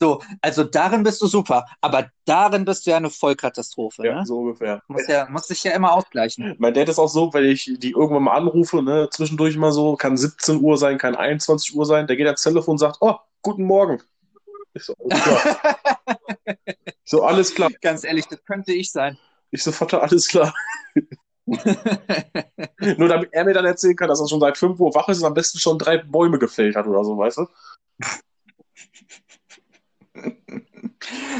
[0.00, 4.26] So, also darin bist du super, aber darin bist du ja eine Vollkatastrophe, Ja, ne?
[4.26, 4.82] so ungefähr.
[4.88, 6.56] Muss ja, muss sich ja immer ausgleichen.
[6.58, 9.94] Mein Dad ist auch so, wenn ich die irgendwann mal anrufe, ne, zwischendurch mal so,
[9.96, 13.16] kann 17 Uhr sein, kann 21 Uhr sein, der geht ans Telefon und sagt, oh,
[13.42, 14.02] guten Morgen.
[14.72, 14.94] Ich so.
[15.08, 15.16] Ich
[17.04, 17.70] so, alles klar.
[17.82, 19.18] Ganz ehrlich, das könnte ich sein.
[19.56, 20.54] Ich so, Vater, alles klar.
[21.46, 25.20] Nur damit er mir dann erzählen kann, dass er schon seit 5 Uhr wach ist
[25.20, 27.46] und am besten schon drei Bäume gefällt hat oder so, weißt du?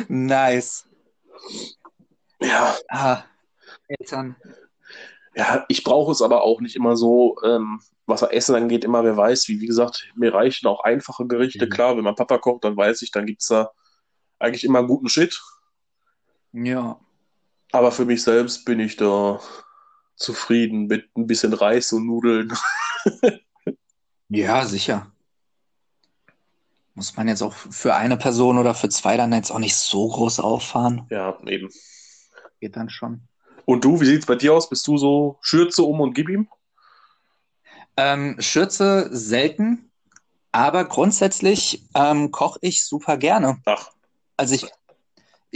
[0.08, 0.88] Nice.
[2.40, 3.24] Ja, Ah,
[3.86, 4.36] Eltern.
[5.34, 9.18] ja, ich brauche es aber auch nicht immer so, ähm, was Essen angeht, immer wer
[9.18, 11.66] weiß, wie, wie gesagt, mir reichen auch einfache Gerichte.
[11.66, 11.70] Mhm.
[11.70, 13.72] Klar, wenn mein Papa kocht, dann weiß ich, dann gibt's da
[14.38, 15.38] eigentlich immer guten Shit.
[16.52, 16.98] Ja.
[17.76, 19.38] Aber für mich selbst bin ich da
[20.16, 22.50] zufrieden mit ein bisschen Reis und Nudeln.
[24.28, 25.12] Ja, sicher.
[26.94, 30.08] Muss man jetzt auch für eine Person oder für zwei dann jetzt auch nicht so
[30.08, 31.06] groß auffahren.
[31.10, 31.68] Ja, eben.
[32.60, 33.20] Geht dann schon.
[33.66, 34.70] Und du, wie sieht's bei dir aus?
[34.70, 36.48] Bist du so Schürze um und gib ihm?
[37.98, 39.90] Ähm, Schürze selten,
[40.50, 43.60] aber grundsätzlich ähm, koche ich super gerne.
[43.66, 43.90] Ach,
[44.38, 44.66] Also ich,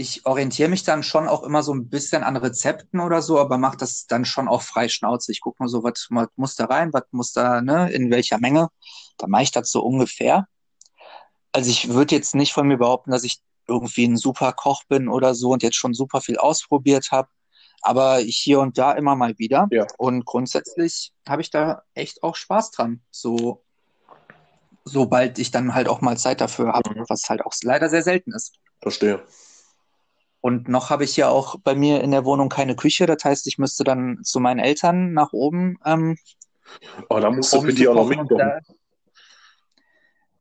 [0.00, 3.58] ich orientiere mich dann schon auch immer so ein bisschen an Rezepten oder so, aber
[3.58, 5.30] mache das dann schon auch frei Schnauze.
[5.30, 8.68] Ich gucke nur so, was, muss da rein, was muss da, ne, in welcher Menge.
[9.18, 10.46] Dann mache ich das so ungefähr.
[11.52, 15.08] Also ich würde jetzt nicht von mir behaupten, dass ich irgendwie ein super Koch bin
[15.08, 17.28] oder so und jetzt schon super viel ausprobiert habe,
[17.82, 19.68] aber hier und da immer mal wieder.
[19.70, 19.86] Ja.
[19.98, 23.02] Und grundsätzlich habe ich da echt auch Spaß dran.
[23.10, 23.62] So,
[24.84, 27.04] sobald ich dann halt auch mal Zeit dafür habe, Mhm.
[27.08, 28.54] was halt auch leider sehr selten ist.
[28.82, 29.22] verstehe.
[30.40, 33.06] Und noch habe ich ja auch bei mir in der Wohnung keine Küche.
[33.06, 36.16] Das heißt, ich müsste dann zu meinen Eltern nach oben, ähm,
[37.08, 38.60] Oh, da musst du für die auch noch da,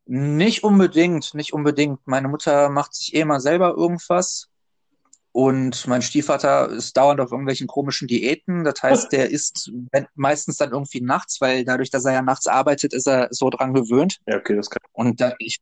[0.06, 2.00] nicht unbedingt, nicht unbedingt.
[2.06, 4.48] Meine Mutter macht sich eh mal selber irgendwas.
[5.32, 8.64] Und mein Stiefvater ist dauernd auf irgendwelchen komischen Diäten.
[8.64, 9.72] Das heißt, der isst
[10.16, 13.76] meistens dann irgendwie nachts, weil dadurch, dass er ja nachts arbeitet, ist er so dran
[13.76, 14.20] gewöhnt.
[14.26, 14.82] Ja, okay, das kann.
[14.92, 15.60] Und da ich,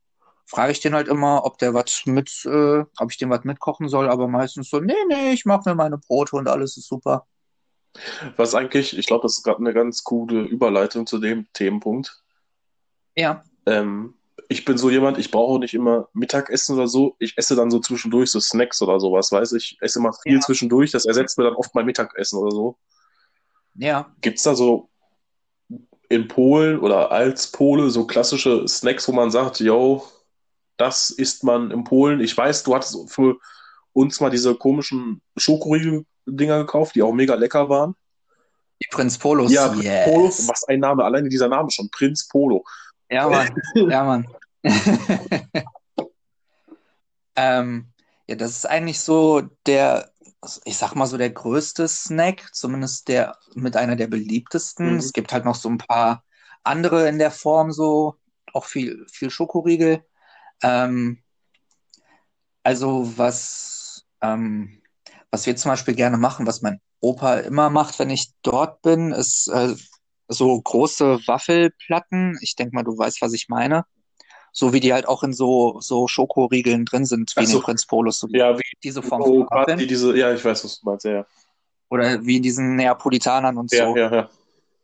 [0.47, 3.89] frage ich den halt immer, ob der was mit, äh, ob ich dem was mitkochen
[3.89, 7.27] soll, aber meistens so, nee, nee, ich mache mir meine Brote und alles ist super.
[8.35, 12.21] Was eigentlich, ich glaube, das ist gerade eine ganz coole Überleitung zu dem Themenpunkt.
[13.15, 14.13] Ja, Ähm,
[14.49, 17.15] ich bin so jemand, ich brauche nicht immer Mittagessen oder so.
[17.19, 19.77] Ich esse dann so zwischendurch so Snacks oder sowas, weiß ich.
[19.81, 20.39] esse immer viel Ja.
[20.39, 22.77] zwischendurch, das ersetzt mir dann oft mein Mittagessen oder so.
[23.75, 24.13] ja.
[24.21, 24.89] Gibt's da so
[26.09, 30.05] in Polen oder als Pole so klassische Snacks, wo man sagt, yo,
[30.77, 32.19] das isst man in Polen.
[32.19, 33.37] Ich weiß, du hattest für
[33.93, 37.95] uns mal diese komischen Schokoriegel-Dinger gekauft, die auch mega lecker waren.
[38.81, 39.51] Die Prinz Polos.
[39.51, 40.05] Ja, yes.
[40.05, 42.63] Polo, was ein Name, alleine dieser Name schon, Prinz Polo.
[43.09, 43.49] Ja, Mann.
[43.75, 44.27] Ja, Mann.
[47.35, 47.87] ähm,
[48.27, 50.11] ja, das ist eigentlich so der,
[50.65, 54.93] ich sag mal so der größte Snack, zumindest der mit einer der beliebtesten.
[54.93, 54.97] Mhm.
[54.97, 56.23] Es gibt halt noch so ein paar
[56.63, 58.15] andere in der Form so
[58.53, 60.03] auch viel, viel Schokoriegel.
[60.63, 61.19] Ähm,
[62.63, 64.81] also was, ähm,
[65.31, 69.11] was wir zum Beispiel gerne machen, was mein Opa immer macht, wenn ich dort bin,
[69.11, 69.75] ist äh,
[70.27, 72.37] so große Waffelplatten.
[72.41, 73.85] Ich denke mal, du weißt, was ich meine.
[74.51, 77.61] So wie die halt auch in so, so Schokoriegeln drin sind, wie Ach in den
[77.61, 79.77] Prinz Polos, so Ja, wie diese Form so von Waffeln.
[79.77, 81.25] quasi diese, ja, ich weiß, was du meinst, ja.
[81.89, 83.95] Oder wie in diesen Neapolitanern und Ja, so.
[83.95, 84.29] ja, ja.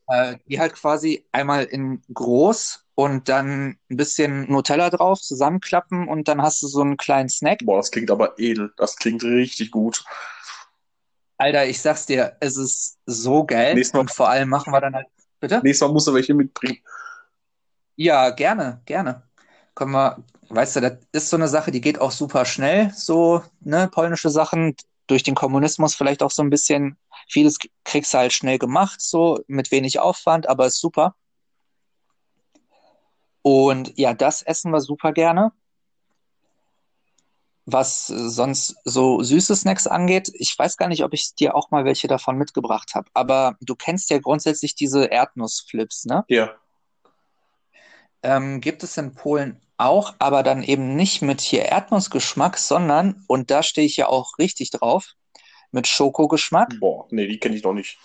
[0.08, 6.28] Äh, die halt quasi einmal in groß und dann ein bisschen Nutella drauf, zusammenklappen und
[6.28, 7.60] dann hast du so einen kleinen Snack.
[7.64, 8.72] Boah, das klingt aber edel.
[8.78, 10.04] Das klingt richtig gut.
[11.38, 13.76] Alter, ich sag's dir, es ist so geil.
[13.76, 15.08] Nächstes Mal- Und vor allem machen wir dann halt.
[15.40, 15.62] Bitte?
[15.64, 16.80] Nächstes Mal musst du welche mitbringen.
[17.96, 19.24] Ja, gerne, gerne.
[19.76, 23.44] Können wir, weißt du, das ist so eine Sache, die geht auch super schnell, so,
[23.62, 24.76] ne, polnische Sachen,
[25.08, 29.44] durch den Kommunismus vielleicht auch so ein bisschen, vieles kriegst du halt schnell gemacht, so,
[29.48, 31.16] mit wenig Aufwand, aber ist super.
[33.44, 35.52] Und ja, das essen wir super gerne.
[37.66, 41.86] Was sonst so süße Snacks angeht, ich weiß gar nicht, ob ich dir auch mal
[41.86, 46.26] welche davon mitgebracht habe, aber du kennst ja grundsätzlich diese Erdnussflips, ne?
[46.28, 46.56] Ja.
[48.22, 53.50] Ähm, gibt es in Polen auch, aber dann eben nicht mit hier Erdnussgeschmack, sondern, und
[53.52, 55.14] da stehe ich ja auch richtig drauf,
[55.72, 57.98] mit Schokogeschmack Boah, nee, die kenne ich noch nicht.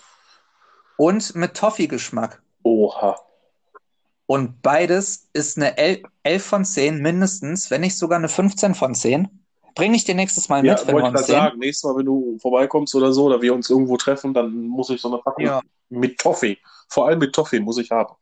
[0.96, 2.42] und mit Toffee-Geschmack.
[2.62, 3.16] Oha.
[4.28, 8.94] Und beides ist eine 11 11 von 10 mindestens, wenn nicht sogar eine 15 von
[8.94, 9.26] 10.
[9.74, 11.36] Bring ich dir nächstes Mal Ja, mit, wenn wir ich uns sehen.
[11.36, 14.90] sagen, nächstes Mal, wenn du vorbeikommst oder so, oder wir uns irgendwo treffen, dann muss
[14.90, 16.58] ich so eine Packung Ja, mit Toffee.
[16.88, 18.14] Vor allem mit Toffee muss ich haben.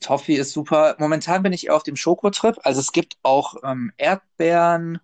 [0.00, 0.94] Toffee ist super.
[0.98, 2.58] Momentan bin ich eher auf dem Schokotrip.
[2.64, 4.98] Also es gibt auch ähm, Erdbeeren.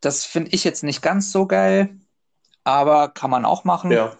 [0.00, 1.98] Das finde ich jetzt nicht ganz so geil,
[2.64, 3.90] aber kann man auch machen.
[3.90, 4.16] Ja.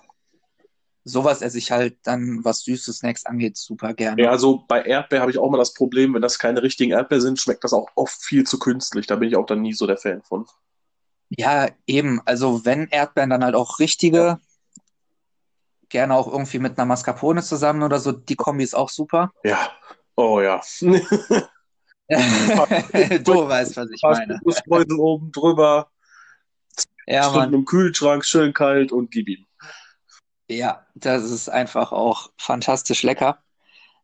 [1.05, 4.23] Sowas esse ich halt dann, was süße Snacks angeht, super gerne.
[4.23, 7.23] Ja, also bei Erdbeer habe ich auch mal das Problem, wenn das keine richtigen Erdbeeren
[7.23, 9.07] sind, schmeckt das auch oft viel zu künstlich.
[9.07, 10.47] Da bin ich auch dann nie so der Fan von.
[11.31, 12.21] Ja, eben.
[12.27, 14.39] Also wenn Erdbeeren, dann halt auch richtige.
[15.89, 18.13] Gerne auch irgendwie mit einer Mascarpone zusammen oder so.
[18.13, 19.33] Die Kombi ist auch super.
[19.43, 19.71] Ja.
[20.17, 20.61] Oh ja.
[22.11, 24.41] Du weißt, was ich meine.
[24.99, 25.91] Oben drüber,
[27.07, 27.55] Ja, Stunden Mann.
[27.55, 29.47] im Kühlschrank, schön kalt und gib ihm.
[30.51, 33.39] Ja, das ist einfach auch fantastisch lecker.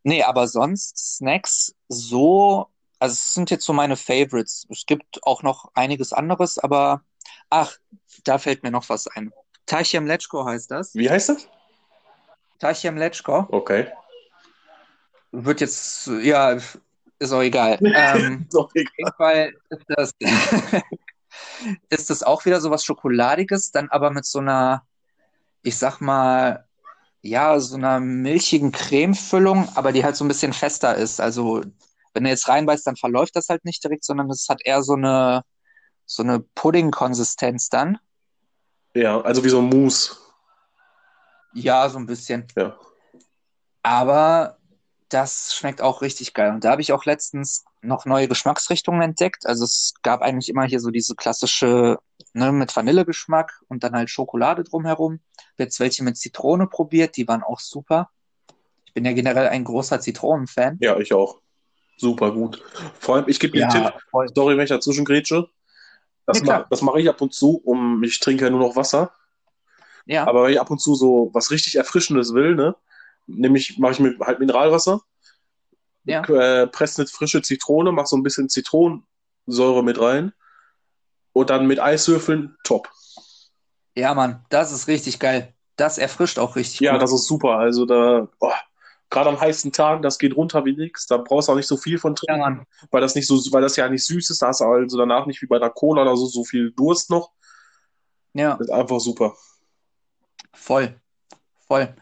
[0.04, 2.68] Nee, aber sonst Snacks so,
[3.00, 4.64] also es sind jetzt so meine Favorites.
[4.70, 7.02] Es gibt auch noch einiges anderes, aber
[7.50, 7.76] ach,
[8.22, 9.32] da fällt mir noch was ein.
[9.66, 10.94] Tachia Mleczko heißt das.
[10.94, 11.48] Wie heißt das?
[12.60, 13.48] Tachia Mleczko.
[13.50, 13.88] Okay.
[15.32, 16.56] Wird jetzt, ja,
[17.18, 17.76] ist auch egal.
[17.82, 19.52] Ähm, Ist auch egal.
[19.70, 20.14] ist das,
[21.88, 24.86] ist das auch wieder so was Schokoladiges, dann aber mit so einer,
[25.62, 26.66] ich sag mal,
[27.22, 31.20] ja, so einer milchigen Cremefüllung, aber die halt so ein bisschen fester ist.
[31.20, 31.62] Also,
[32.14, 34.94] wenn du jetzt reinbeißt, dann verläuft das halt nicht direkt, sondern es hat eher so
[34.94, 35.42] eine,
[36.04, 37.98] so eine Pudding-Konsistenz dann.
[38.94, 40.16] Ja, also wie so ein Mousse.
[41.52, 42.46] Ja, so ein bisschen.
[42.56, 42.78] Ja.
[43.82, 44.58] Aber
[45.08, 46.52] das schmeckt auch richtig geil.
[46.52, 49.46] Und da habe ich auch letztens noch neue Geschmacksrichtungen entdeckt.
[49.46, 51.98] Also es gab eigentlich immer hier so diese klassische,
[52.32, 55.20] ne, mit Vanillegeschmack und dann halt Schokolade drumherum.
[55.58, 58.10] Jetzt welche mit Zitrone probiert, die waren auch super.
[58.84, 60.78] Ich bin ja generell ein großer Zitronenfan.
[60.80, 61.40] Ja, ich auch.
[61.98, 62.62] Super gut.
[62.98, 63.94] Vor allem, ich gebe dir einen Tipp.
[64.10, 64.28] voll.
[64.34, 65.48] Sorry, wenn ich dazwischen grätsche.
[66.26, 68.76] Das, Nee, ma das mache ich ab und zu, um ich trinke ja nur noch
[68.76, 69.12] Wasser.
[70.06, 72.76] Ja, Aber wenn ich ab und zu so was richtig Erfrischendes will, ne,
[73.26, 75.00] nämlich mache ich mir halt Mineralwasser,
[76.06, 76.22] ja.
[76.24, 80.32] äh, presse eine frische Zitrone, mache so ein bisschen Zitronensäure mit rein
[81.32, 82.88] und dann mit Eiswürfeln, top.
[83.96, 85.54] Ja, Mann, das ist richtig geil.
[85.76, 87.02] Das erfrischt auch richtig Ja, gut.
[87.02, 87.56] das ist super.
[87.58, 88.52] Also da, oh,
[89.10, 91.06] gerade am heißen Tagen, das geht runter wie nix.
[91.06, 92.66] Da brauchst du auch nicht so viel von Ja, trinken, Mann.
[92.90, 94.42] weil das nicht so, weil das ja nicht süß ist.
[94.42, 97.10] Da hast du also danach nicht wie bei der Cola oder so, so viel Durst
[97.10, 97.32] noch.
[98.34, 99.34] Ja, Das ist einfach super.
[100.54, 101.00] voll.
[101.66, 101.94] Voll.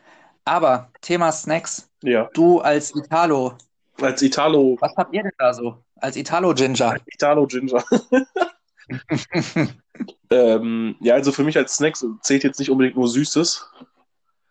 [0.45, 1.89] Aber Thema Snacks.
[2.03, 2.29] Ja.
[2.35, 3.57] Du als Italo,
[4.01, 5.85] Als Italo, was habt ihr denn da so?
[5.97, 6.97] Als Italo-Ginger?
[7.07, 7.85] Italo Ginger.
[10.31, 13.71] Ähm, ja, also für mich als Snacks zählt jetzt nicht unbedingt nur Süßes.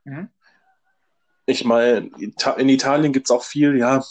[0.06, 0.30] Mhm.
[1.46, 2.10] Ich meine,
[2.58, 4.04] in Italien gibt's auch viel, ja,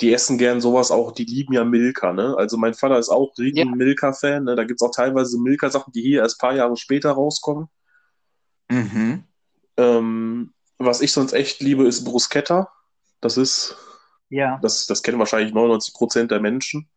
[0.00, 2.34] die essen gern sowas auch, die lieben ja Milka, ne?
[2.36, 3.64] Also mein Vater ist auch riesen Ja.
[3.66, 4.56] Milka-Fan, ne?
[4.56, 7.68] Da gibt's auch teilweise Milka-Sachen, die hier erst paar Jahre später rauskommen.
[8.70, 9.24] Mhm.
[9.76, 12.72] Ähm, was ich sonst echt liebe, ist Bruschetta.
[13.20, 13.76] Das ist,
[14.30, 14.58] Ja.
[14.62, 16.88] das, das kennen wahrscheinlich 99 Prozent der Menschen.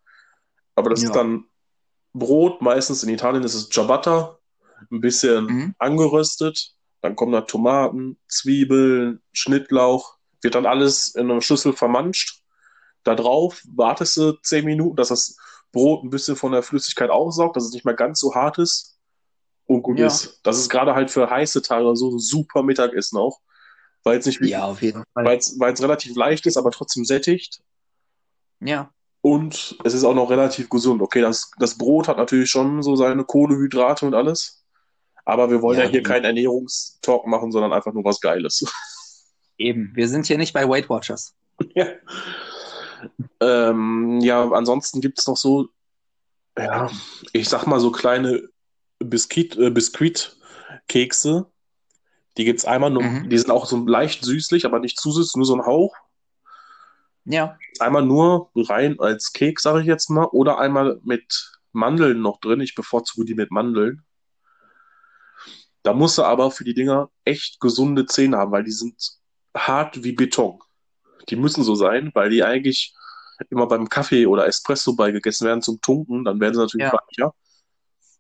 [0.75, 1.09] Aber das Ja.
[1.09, 1.45] ist dann
[2.13, 4.37] Brot, meistens in Italien ist es Ciabatta,
[4.91, 5.75] ein bisschen Mhm.
[5.77, 6.73] angeröstet.
[7.01, 12.41] Dann kommen da Tomaten, Zwiebeln, Schnittlauch, wird dann alles in einer Schüssel vermanscht.
[13.03, 15.37] Da drauf wartest du zehn Minuten, dass das
[15.71, 18.97] Brot ein bisschen von der Flüssigkeit aussaugt, dass es nicht mehr ganz so hart ist
[19.65, 20.07] und gut Ja.
[20.07, 20.39] ist.
[20.43, 23.39] Das ist gerade halt für heiße Tage so ein super Mittagessen auch.
[24.07, 25.25] Weil es nicht Ja, auf jeden Fall.
[25.25, 27.61] weil es, relativ leicht ist, aber trotzdem sättigt.
[28.59, 28.91] Ja,
[29.21, 31.01] Und es ist auch noch relativ gesund.
[31.01, 34.63] Okay, das, das Brot hat natürlich schon so seine Kohlenhydrate und alles.
[35.25, 38.65] Aber wir wollen Ja, ja, hier keinen Ernährungstalk machen, sondern einfach nur was Geiles.
[39.57, 39.91] eben.
[39.93, 41.35] Wir sind hier nicht bei Weight Watchers.
[41.75, 41.87] ja.
[43.41, 45.67] Ähm, ja, ansonsten gibt es noch so,
[46.57, 46.89] ja,
[47.33, 48.47] ich sag mal so kleine
[48.99, 51.45] Biskuit, äh, Biskuitkekse.
[52.37, 53.29] Die gibt's einmal nur, Mhm.
[53.29, 55.95] die sind auch so leicht süßlich, aber nicht zu süß, nur so ein Hauch.
[57.25, 62.39] Ja, Einmal nur rein als Keks, sage ich jetzt mal, oder einmal mit Mandeln noch
[62.39, 62.61] drin.
[62.61, 64.03] Ich bevorzuge die mit Mandeln.
[65.83, 68.95] Da musst du aber für die Dinger echt gesunde Zähne haben, weil die sind
[69.55, 70.59] hart wie Beton.
[71.29, 72.93] Die müssen so sein, weil die eigentlich
[73.49, 76.93] immer beim Kaffee oder Espresso bei gegessen werden zum Tunken, dann werden sie natürlich Ja.
[76.93, 77.33] weicher.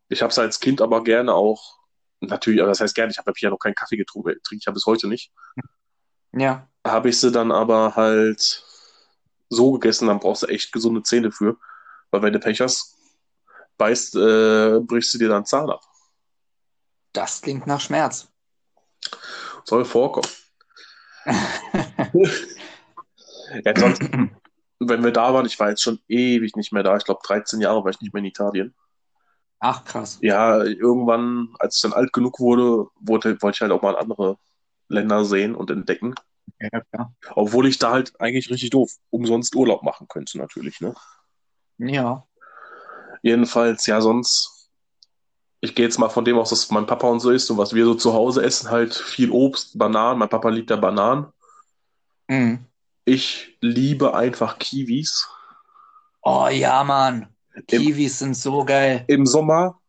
[0.09, 1.76] Ich habe es als Kind aber gerne auch,
[2.21, 4.71] natürlich, aber das heißt gerne, ich habe ja noch keinen Kaffee getrunken, trinke ich ja
[4.71, 5.31] bis heute nicht.
[6.33, 8.63] ja, habe ich sie dann aber halt
[9.49, 11.57] so gegessen, dann brauchst du echt gesunde Zähne für.
[12.11, 12.95] Weil wenn du Pech hast,
[13.77, 15.81] beißt, äh, brichst du dir dann Zahn ab.
[17.13, 18.27] das klingt nach Schmerz.
[19.65, 20.29] Soll vorkommen.
[23.63, 24.01] Ja, sonst,
[24.79, 26.97] wenn wir da waren, ich war jetzt schon ewig nicht mehr da.
[26.97, 28.75] Ich glaube, 13 Jahre war ich nicht mehr in Italien.
[29.59, 30.19] Ach, krass.
[30.21, 34.37] Ja, irgendwann, als ich dann alt genug wurde, wurde wollte ich halt auch mal andere
[34.87, 36.15] Länder sehen und entdecken.
[36.59, 37.13] Ja, klar.
[37.35, 40.93] Obwohl ich da halt eigentlich richtig doof umsonst Urlaub machen könnte, natürlich, ne?
[41.77, 42.27] Ja,
[43.21, 44.69] Jedenfalls, ja, sonst,
[45.59, 47.73] ich gehe jetzt mal von dem aus, dass mein Papa und so ist und was
[47.73, 50.19] wir so zu Hause essen, halt viel Obst, Bananen.
[50.19, 51.27] Mein Papa liebt ja Bananen.
[52.27, 52.65] mhm.
[53.05, 55.27] Ich liebe einfach Kiwis.
[56.21, 57.36] Oh ja, Mann.
[57.67, 59.03] Kiwis sind so geil.
[59.07, 59.79] Im Sommer,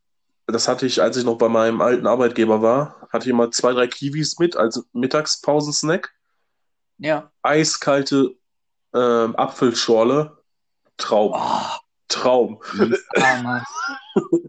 [0.46, 3.72] das hatte ich, als ich noch bei meinem alten Arbeitgeber war, hatte ich immer zwei,
[3.72, 6.14] drei Kiwis mit als Mittagspausensnack.
[6.98, 7.31] Ja.
[7.42, 8.37] Eiskalte
[8.94, 10.38] ähm, Apfelschorle.
[10.96, 11.33] Traum.
[11.35, 11.78] Oh,
[12.09, 12.61] Traum.
[13.16, 13.64] ja, Mann.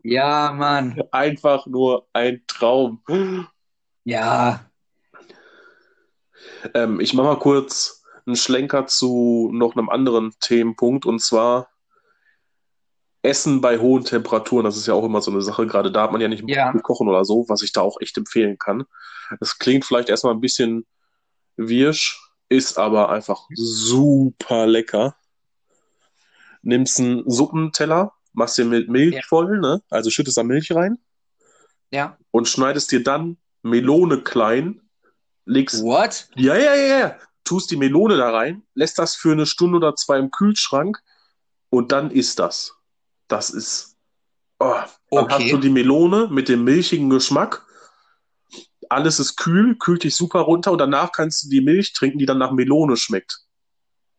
[0.04, 1.02] Ja, Mann.
[1.12, 3.02] Einfach nur ein Traum.
[4.04, 4.66] Ja.
[6.74, 11.70] Ähm, ich mache mal kurz einen Schlenker zu noch einem anderen Themenpunkt und zwar
[13.22, 14.64] Essen bei hohen Temperaturen.
[14.66, 15.68] Das ist ja auch immer so eine Sache.
[15.68, 16.72] Gerade da hat man ja nicht Ja.
[16.74, 18.86] kochen oder so, was ich da auch echt empfehlen kann.
[19.40, 20.86] Das klingt vielleicht erstmal ein bisschen
[21.58, 25.16] wirsch, ist aber einfach super lecker.
[26.62, 29.22] Nimmst einen Suppenteller, machst dir mit Milch Ja.
[29.28, 29.82] voll, ne?
[29.90, 30.98] Also schüttest da Milch rein
[31.92, 32.18] Ja.
[32.32, 34.82] und schneidest dir dann Melone klein,
[35.46, 36.30] legst What?
[36.36, 37.16] ja, ja, ja, ja.
[37.44, 41.02] Tust die Melone da rein, lässt das für eine Stunde oder zwei im Kühlschrank
[41.70, 42.76] und dann isst das.
[43.30, 43.96] Das ist.
[44.60, 44.74] Oh,
[45.12, 45.34] dann Okay.
[45.46, 47.66] hast du die Melone mit dem milchigen Geschmack.
[48.90, 52.26] Alles ist kühl, kühlt dich super runter und danach kannst du die Milch trinken, die
[52.26, 53.40] dann nach Melone schmeckt.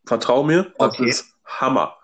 [0.07, 1.09] Vertrau mir, das Okay.
[1.11, 1.97] ist Hammer.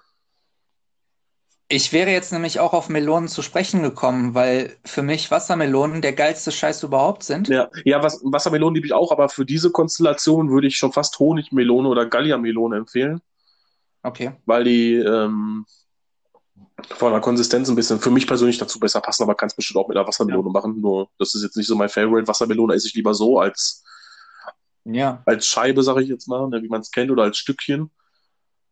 [1.68, 6.12] Ich wäre jetzt nämlich auch auf Melonen zu sprechen gekommen, weil für mich Wassermelonen der
[6.12, 7.48] geilste Scheiß überhaupt sind.
[7.48, 11.18] Ja, ja was, Wassermelonen liebe ich auch, aber für diese Konstellation würde ich schon fast
[11.18, 13.20] Honigmelone oder Galliamelone empfehlen.
[14.04, 14.32] Okay.
[14.44, 15.66] weil die ähm,
[16.90, 19.88] von der Konsistenz ein bisschen für mich persönlich dazu besser passen, aber kannst bestimmt auch
[19.88, 20.80] mit einer Wassermelone machen.
[20.80, 22.28] Nur das ist jetzt nicht so mein Favorite.
[22.28, 23.82] Wassermelone esse ich lieber so als,
[24.84, 25.22] Ja.
[25.26, 27.90] als Scheibe, sage ich jetzt mal, ne, wie man es kennt, oder als Stückchen.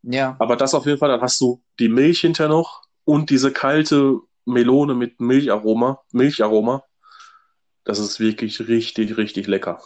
[0.03, 0.37] Ja.
[0.39, 4.21] Aber das auf jeden Fall, dann hast du die Milch hinter noch und diese kalte
[4.45, 6.85] Melone mit Milcharoma, Milcharoma.
[7.85, 9.81] Das ist wirklich richtig, richtig lecker.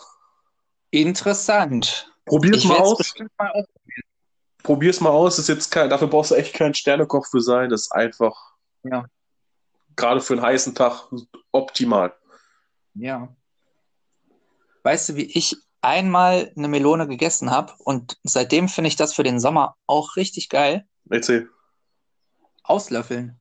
[0.90, 2.12] Interessant.
[2.26, 2.98] Probier's mal aus.
[2.98, 3.64] bestimmt mal aus.
[4.68, 5.38] Probier's mal aus.
[5.38, 7.70] Ist jetzt kein, dafür brauchst du echt kein Sternekoch für sein.
[7.70, 8.36] Das ist einfach
[8.82, 9.06] Ja.
[9.96, 11.08] gerade für einen heißen Tag
[11.52, 12.14] optimal.
[12.92, 13.34] Ja.
[14.82, 19.22] Weißt du, wie ich einmal eine Melone gegessen habe und seitdem finde ich das für
[19.22, 20.86] den Sommer auch richtig geil.
[21.08, 21.48] Erzähl.
[22.62, 23.40] Auslöffeln.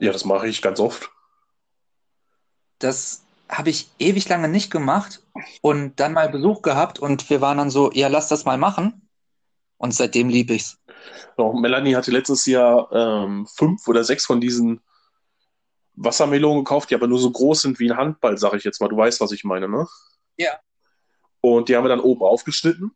[0.00, 1.12] Ja, das mache ich ganz oft.
[2.80, 5.22] Das habe ich ewig lange nicht gemacht
[5.62, 9.05] und dann mal Besuch gehabt und wir waren dann so, ja, lass das mal machen.
[9.78, 10.78] Und seitdem liebe ich's.
[11.36, 14.80] Doch, Melanie hatte letztes Jahr ähm, fünf oder sechs von diesen
[15.94, 18.88] Wassermelonen gekauft, die aber nur so groß sind wie ein Handball, sag ich jetzt mal.
[18.88, 19.86] Du weißt, was ich meine, ne?
[20.36, 20.58] Ja.
[21.40, 22.92] Und die haben wir dann oben aufgeschnitten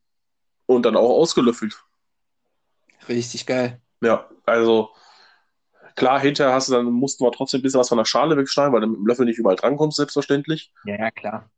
[0.66, 1.82] und dann auch ausgelöffelt.
[3.08, 3.80] Richtig geil.
[4.02, 4.90] Ja, also
[5.96, 8.72] klar, hinterher hast du dann, mussten wir trotzdem ein bisschen was von der Schale wegschneiden,
[8.72, 10.72] weil du mit dem Löffel nicht überall drankommst, selbstverständlich.
[10.84, 11.50] Ja, ja, klar.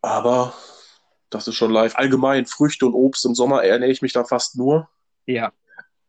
[0.00, 0.52] Aber
[1.34, 1.96] das ist schon live.
[1.96, 4.88] Allgemein, Früchte und Obst im Sommer ernähre ich mich da fast nur.
[5.26, 5.52] Ja.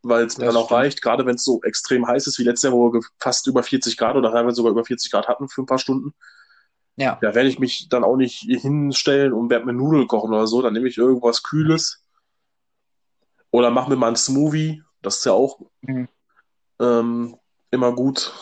[0.05, 0.79] weil es mir dann auch stimmt.
[0.79, 3.63] reicht, gerade wenn es so extrem heiß ist wie letztes Jahr, wo wir fast über
[3.63, 6.13] 40 Grad oder teilweise sogar über 40 Grad hatten für ein paar Stunden.
[6.97, 7.17] Ja.
[7.21, 10.61] Da werde ich mich dann auch nicht hinstellen und werde mir Nudeln kochen oder so.
[10.61, 12.03] Dann nehme ich irgendwas Kühles.
[13.51, 14.83] Oder mache mir mal einen Smoothie.
[15.01, 16.07] Das ist ja auch Mhm.
[16.81, 17.37] ähm,
[17.71, 18.33] immer gut.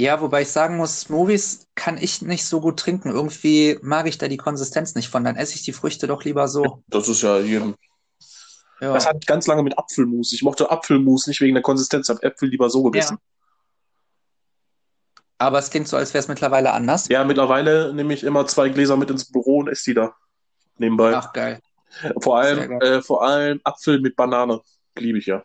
[0.00, 3.10] Ja, wobei ich sagen muss, Smoothies kann ich nicht so gut trinken.
[3.10, 5.24] Irgendwie mag ich da die Konsistenz nicht von.
[5.24, 6.82] Dann esse ich die Früchte doch lieber so.
[6.86, 7.74] Das ist ja jedem.
[8.80, 8.94] Ja.
[8.94, 10.32] Das hatte ich ganz lange mit Apfelmus.
[10.32, 12.08] Ich mochte Apfelmus nicht wegen der Konsistenz.
[12.08, 13.18] Ich habe Äpfel lieber so gegessen.
[15.36, 17.08] Aber es klingt so, als wäre es mittlerweile anders.
[17.08, 20.14] Ja, mittlerweile nehme ich immer zwei Gläser mit ins Büro und esse die da
[20.78, 21.14] nebenbei.
[21.14, 21.60] Ach, geil.
[22.22, 22.82] vor allem, geil.
[22.82, 24.62] äh, vor allem Apfel mit Banane.
[24.96, 25.42] Liebe ich ja.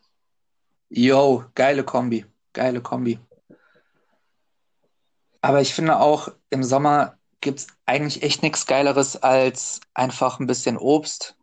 [0.87, 2.25] Yo, geile Kombi.
[2.53, 3.19] Geile Kombi.
[5.45, 10.47] Aber ich finde auch, im Sommer gibt es eigentlich echt nichts Geileres als einfach ein
[10.47, 11.35] bisschen Obst.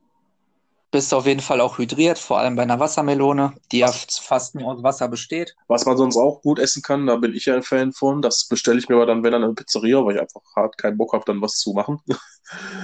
[0.90, 4.72] Bist auf jeden Fall auch hydriert, vor allem bei einer Wassermelone, die ja fast nur
[4.72, 5.54] aus Wasser besteht.
[5.68, 8.20] Was man sonst auch gut essen kann, da bin ich ja ein Fan von.
[8.20, 10.98] Das bestelle ich mir aber dann, wenn dann eine Pizzeria, weil ich einfach hart keinen
[10.98, 12.00] Bock habe, dann was zu machen.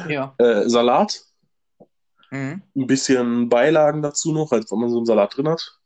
[0.08, 0.34] Ja.
[0.38, 1.20] Äh, Salat,
[2.30, 2.62] Mhm.
[2.76, 5.78] ein bisschen Beilagen dazu noch, als wenn man so einen Salat drin hat.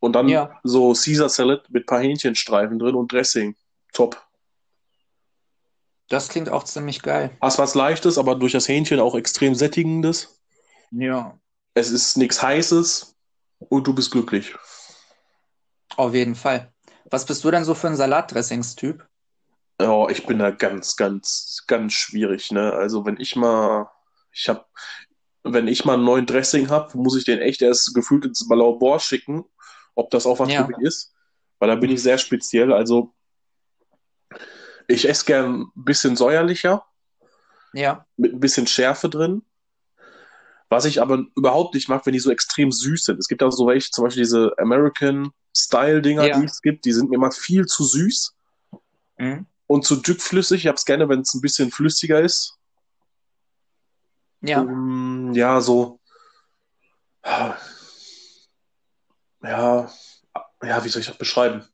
[0.00, 0.58] Und dann Ja.
[0.64, 3.54] so Caesar Salad mit paar Hähnchenstreifen drin und Dressing.
[3.92, 4.20] Top.
[6.10, 7.30] Das klingt auch ziemlich geil.
[7.40, 10.40] Hast was Leichtes, aber durch das Hähnchen auch extrem Sättigendes.
[10.90, 11.38] Ja.
[11.74, 13.14] Es ist nichts Heißes
[13.60, 14.54] und du bist glücklich.
[15.96, 16.72] Auf jeden Fall.
[17.10, 19.06] Was bist du denn so für ein Salatdressingstyp?
[19.80, 22.72] Ja, ich bin da ganz, ganz, ganz schwierig, ne?
[22.72, 23.88] Also wenn ich mal,
[24.32, 24.68] ich hab,
[25.44, 28.98] wenn ich mal einen neuen Dressing habe, muss ich den echt erst gefühlt ins Labor
[28.98, 29.44] schicken,
[29.94, 30.64] ob das auch was Ja.
[30.64, 31.14] für mich ist.
[31.60, 32.72] Weil da bin ich sehr speziell.
[32.72, 33.14] Also
[34.90, 36.84] ich esse gern ein bisschen säuerlicher,
[37.72, 38.06] Ja.
[38.16, 39.42] mit ein bisschen Schärfe drin.
[40.68, 43.18] Was ich aber überhaupt nicht mag, wenn die so extrem süß sind.
[43.18, 46.38] Es gibt auch so welche, zum Beispiel diese American-Style-Dinger, Ja.
[46.38, 48.34] die es gibt, die sind mir immer viel zu süß
[49.18, 49.46] Mhm.
[49.66, 50.60] und zu dickflüssig.
[50.62, 52.56] Ich habe es gerne, wenn es ein bisschen flüssiger ist.
[54.42, 54.62] Ja.
[54.62, 56.00] Ähm, ja, so.
[59.42, 59.90] Ja,
[60.62, 61.64] ja, wie soll ich das beschreiben?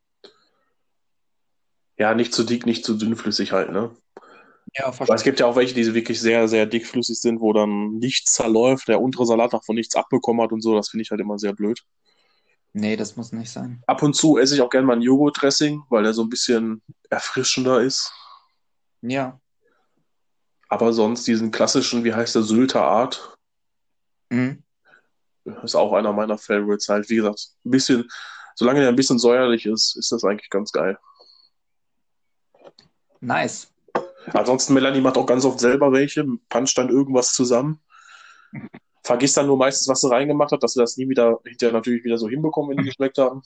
[1.99, 3.95] Ja, nicht zu dick, nicht zu dünnflüssig halt, ne?
[4.75, 5.17] Ja, Weil verstehe.
[5.17, 8.89] es gibt ja auch welche, die wirklich sehr, sehr dickflüssig sind, wo dann nichts zerläuft,
[8.89, 10.75] der untere Salat davon nichts abbekommen hat und so.
[10.75, 11.83] Das finde ich halt immer sehr blöd.
[12.75, 13.83] Nee, das muss nicht sein.
[13.87, 16.83] Ab und zu esse ich auch gerne mal ein Joghurt-Dressing, weil der so ein bisschen
[17.09, 18.13] erfrischender ist.
[19.01, 19.41] Ja.
[20.69, 23.33] Aber sonst diesen klassischen, wie heißt der, Sylter Art,
[24.29, 24.65] Mhm.
[25.63, 27.09] ist auch einer meiner Favorites halt.
[27.09, 28.11] Wie gesagt, ein bisschen,
[28.57, 30.99] solange der ein bisschen säuerlich ist, ist das eigentlich ganz geil.
[33.21, 33.73] Nice.
[34.33, 37.81] Ansonsten, Melanie macht auch ganz oft selber welche, puncht dann irgendwas zusammen.
[39.03, 42.05] Vergisst dann nur meistens, was sie reingemacht hat, dass sie das nie wieder hinterher natürlich
[42.05, 43.43] wieder so hinbekommen, wenn die geschmeckt haben.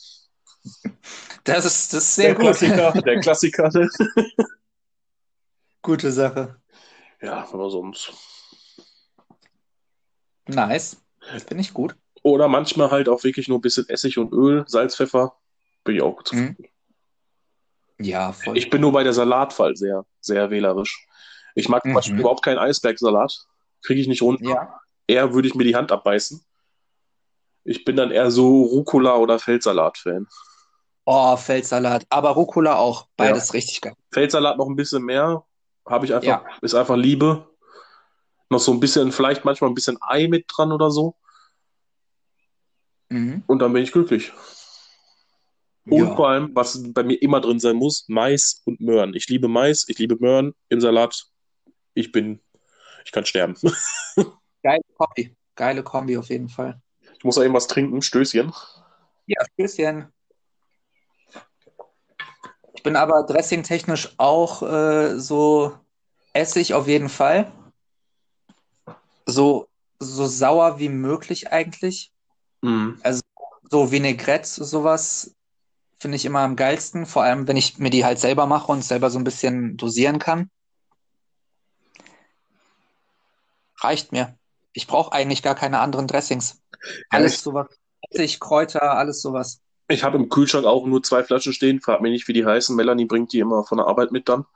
[1.45, 2.45] Das ist, das ist sehr der gut.
[2.45, 3.71] Klassiker, der Klassiker.
[5.83, 6.61] Gute Sache.
[7.21, 8.13] Ja, aber sonst.
[10.47, 10.97] Nice.
[11.47, 11.97] Finde ich gut.
[12.23, 15.37] Oder manchmal halt auch wirklich nur ein bisschen Essig und Öl, Salz, Pfeffer.
[15.85, 16.33] Bin ich auch gut.
[16.33, 16.57] Mhm.
[18.01, 18.57] Ja, voll.
[18.57, 21.07] Ich bin nur bei der Salatwahl sehr, sehr wählerisch.
[21.55, 21.95] Ich mag zum Mhm.
[21.97, 23.47] Beispiel überhaupt keinen Eisbergsalat.
[23.83, 24.45] Kriege ich nicht runter.
[24.45, 24.81] Ja.
[25.07, 26.43] Eher würde ich mir die Hand abbeißen.
[27.65, 30.27] Ich bin dann eher so Rucola- oder Feldsalat-Fan.
[31.05, 32.05] Oh, Feldsalat.
[32.09, 33.09] Aber Rucola auch.
[33.17, 33.95] Beides richtig geil.
[34.13, 35.45] Feldsalat noch ein bisschen mehr.
[35.87, 36.45] Habe ich einfach, Ja.
[36.63, 37.49] ist einfach Liebe.
[38.49, 41.17] Noch so ein bisschen, vielleicht manchmal ein bisschen Ei mit dran oder so.
[43.09, 43.43] Mhm.
[43.47, 44.33] Und dann bin ich glücklich.
[45.87, 46.15] Und Ja.
[46.17, 49.15] vor allem, was bei mir immer drin sein muss, Mais und Möhren.
[49.15, 51.27] Ich liebe Mais, ich liebe Möhren im Salat.
[51.95, 52.41] Ich bin,
[53.05, 53.57] ich kann sterben.
[54.63, 55.37] Geile Kombi.
[55.55, 56.81] Geile Kombi auf jeden Fall.
[57.17, 58.53] Ich muss auch irgendwas trinken, Stößchen.
[59.27, 60.13] Ja, Stößchen.
[62.75, 65.77] Ich bin aber dressingtechnisch auch äh, so
[66.33, 67.53] Essig auf jeden Fall.
[69.27, 69.69] So,
[69.99, 72.13] so sauer wie möglich eigentlich.
[72.63, 73.01] Mhm.
[73.71, 75.35] So Vinaigrette, sowas
[76.01, 77.07] finde ich immer am geilsten.
[77.07, 80.19] Vor allem, wenn ich mir die halt selber mache und selber so ein bisschen dosieren
[80.19, 80.51] kann.
[83.79, 84.35] Reicht mir.
[84.73, 86.63] Ich brauche eigentlich gar keine anderen Dressings.
[87.11, 87.67] Alles ich- sowas.
[88.11, 89.61] Essig, Kräuter, alles sowas.
[89.89, 91.81] Ich habe im Kühlschrank auch nur zwei Flaschen stehen.
[91.81, 92.75] Frag mich nicht, wie die heißen.
[92.75, 94.47] Melanie bringt die immer von der Arbeit mit dann.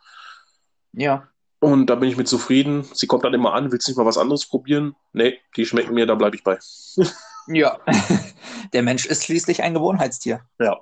[0.92, 1.28] Ja.
[1.58, 2.84] Und da bin ich mit zufrieden.
[2.94, 4.94] Sie kommt dann immer an, willst du nicht mal was anderes probieren?
[5.12, 6.58] Nee, die schmecken mir, da bleibe ich bei.
[7.46, 7.78] Ja.
[8.72, 10.40] Der Mensch ist schließlich ein Gewohnheitstier.
[10.58, 10.80] Ja.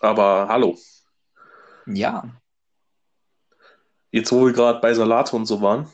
[0.00, 0.76] Aber hallo,
[1.86, 2.24] Ja.
[4.10, 5.88] jetzt wo wir gerade bei Salat und so waren,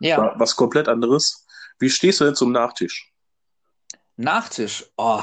[0.00, 0.18] Ja.
[0.18, 1.46] war was komplett anderes.
[1.78, 3.12] Wie stehst du denn zum Nachtisch?
[4.16, 4.90] Nachtisch.
[4.96, 5.22] Oh,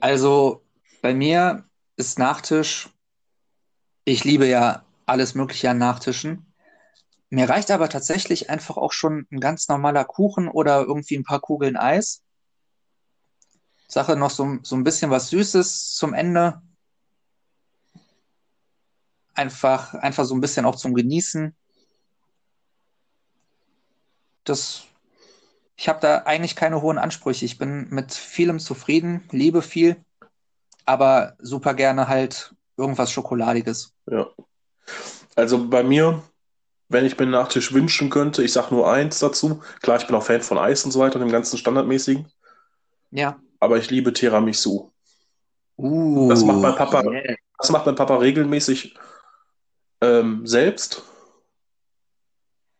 [0.00, 0.64] Also
[1.02, 1.64] bei mir
[1.96, 2.88] ist Nachtisch,
[4.04, 6.52] ich liebe ja alles Mögliche an Nachtischen.
[7.30, 11.40] Mir reicht aber tatsächlich einfach auch schon ein ganz normaler Kuchen oder irgendwie ein paar
[11.40, 12.22] Kugeln Eis.
[13.88, 16.60] Sache noch so, so ein bisschen was Süßes zum Ende.
[19.34, 21.56] Einfach, einfach so ein bisschen auch zum Genießen.
[24.44, 24.84] Das,
[25.76, 27.44] ich habe da eigentlich keine hohen Ansprüche.
[27.44, 29.96] Ich bin mit vielem zufrieden, liebe viel,
[30.84, 33.94] aber super gerne halt irgendwas Schokoladiges.
[34.10, 34.28] Ja.
[35.34, 36.22] Also bei mir,
[36.88, 39.62] wenn ich mir einen Nachtisch wünschen könnte, ich sage nur eins dazu.
[39.80, 42.30] Klar, ich bin auch Fan von Eis und so weiter und dem ganzen Standardmäßigen.
[43.10, 43.38] Ja.
[43.60, 44.90] Aber ich liebe Tiramisu.
[45.76, 47.36] Uh, Das macht mein Papa, yeah.
[47.58, 48.96] das macht mein Papa regelmäßig
[50.00, 51.02] ähm, selbst.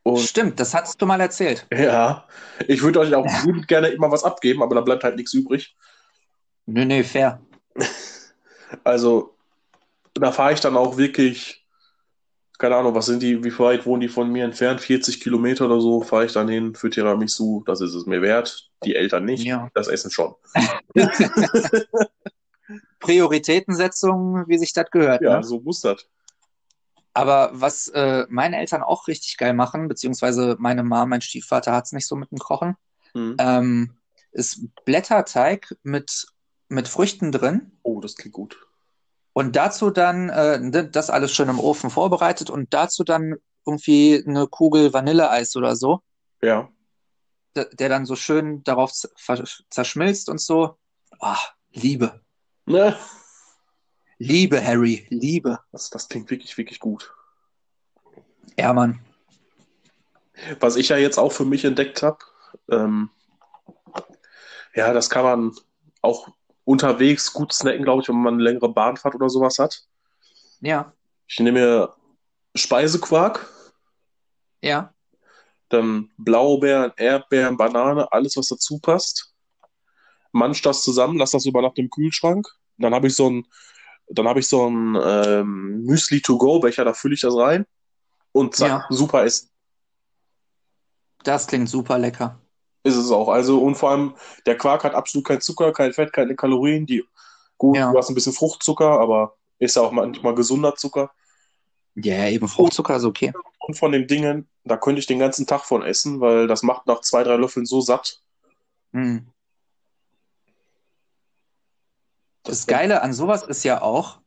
[0.03, 1.67] Und Stimmt, das hattest du mal erzählt.
[1.73, 2.27] ja,
[2.67, 5.77] ich würde euch auch liebend gerne immer was abgeben, aber da bleibt halt nichts übrig.
[6.67, 7.41] Nö, nee, fair.
[8.85, 9.35] Also,
[10.15, 11.67] da fahre ich dann auch wirklich,
[12.59, 14.81] keine Ahnung, was sind die, wie weit wohnen die von mir entfernt?
[14.81, 17.63] 40 Kilometer oder so, fahre ich dann hin für Tiramisu.
[17.65, 18.71] Das ist es mir wert.
[18.85, 19.71] Die Eltern nicht, Ja.
[19.75, 20.35] das Essen schon.
[23.01, 25.23] Prioritätensetzung, wie sich das gehört.
[25.23, 25.45] Ja, Ne?
[25.45, 26.07] so muss das.
[27.15, 31.87] Aber was äh, meine Eltern auch richtig geil machen, beziehungsweise meine Mama, mein Stiefvater hat
[31.87, 32.77] es nicht so mit dem Kochen,
[33.15, 33.37] Hm.
[33.39, 33.95] ähm,
[34.33, 36.27] ist Blätterteig mit,
[36.69, 38.68] mit Früchten drin Oh, das klingt gut.
[39.33, 44.47] Und dazu dann äh, das alles schön im Ofen vorbereitet und dazu dann irgendwie eine
[44.47, 46.01] Kugel Vanilleeis oder so,
[46.41, 46.69] Ja.
[47.55, 48.93] der, der dann so schön darauf
[49.71, 50.77] zerschmilzt und so.
[51.21, 51.39] Ah,
[51.73, 52.21] Liebe.
[52.67, 52.97] Ne?
[54.19, 55.61] Liebe, Harry, Liebe.
[55.71, 57.15] Das, das klingt wirklich, wirklich gut.
[58.59, 59.01] Ja, Mann.
[60.61, 62.19] Was ich ja jetzt auch für mich entdeckt habe,
[62.71, 63.11] ähm,
[64.75, 65.57] ja, das kann man
[66.03, 66.29] auch
[66.69, 69.83] unterwegs gut snacken, glaube ich, wenn man eine längere Bahnfahrt oder sowas hat.
[70.61, 70.93] Ja,
[71.27, 71.95] Ich nehme mir
[72.55, 73.49] Speisequark,
[74.63, 74.93] ja,
[75.71, 79.35] dann Blaubeeren, Erdbeeren, Banane, alles, was dazu passt.
[80.33, 82.47] Manch das zusammen, lass das über Nacht im Kühlschrank.
[82.77, 83.47] Dann habe ich so ein,
[84.09, 87.67] dann habe ich so ein ähm, Müsli-to-go-Becher, da fülle ich das rein
[88.33, 88.87] und zack, Ja.
[88.91, 89.49] super Essen.
[91.25, 92.39] das klingt super lecker.
[92.89, 93.29] Ist es auch.
[93.29, 94.15] Also, und vor allem,
[94.47, 96.87] der Quark hat absolut kein Zucker, kein Fett, keine Kalorien.
[96.87, 97.05] Die,
[97.59, 97.93] gut, Ja.
[97.93, 101.11] du hast ein bisschen Fruchtzucker, aber ist ja auch manchmal gesunder Zucker.
[101.95, 103.33] Ja, eben Fruchtzucker ist okay.
[103.59, 106.87] Und von den Dingen, da könnte ich den ganzen Tag von essen, weil das macht
[106.87, 108.23] nach zwei, drei Löffeln so satt.
[108.93, 109.27] Hm.
[112.43, 114.21] Das Geile an sowas ist ja auch,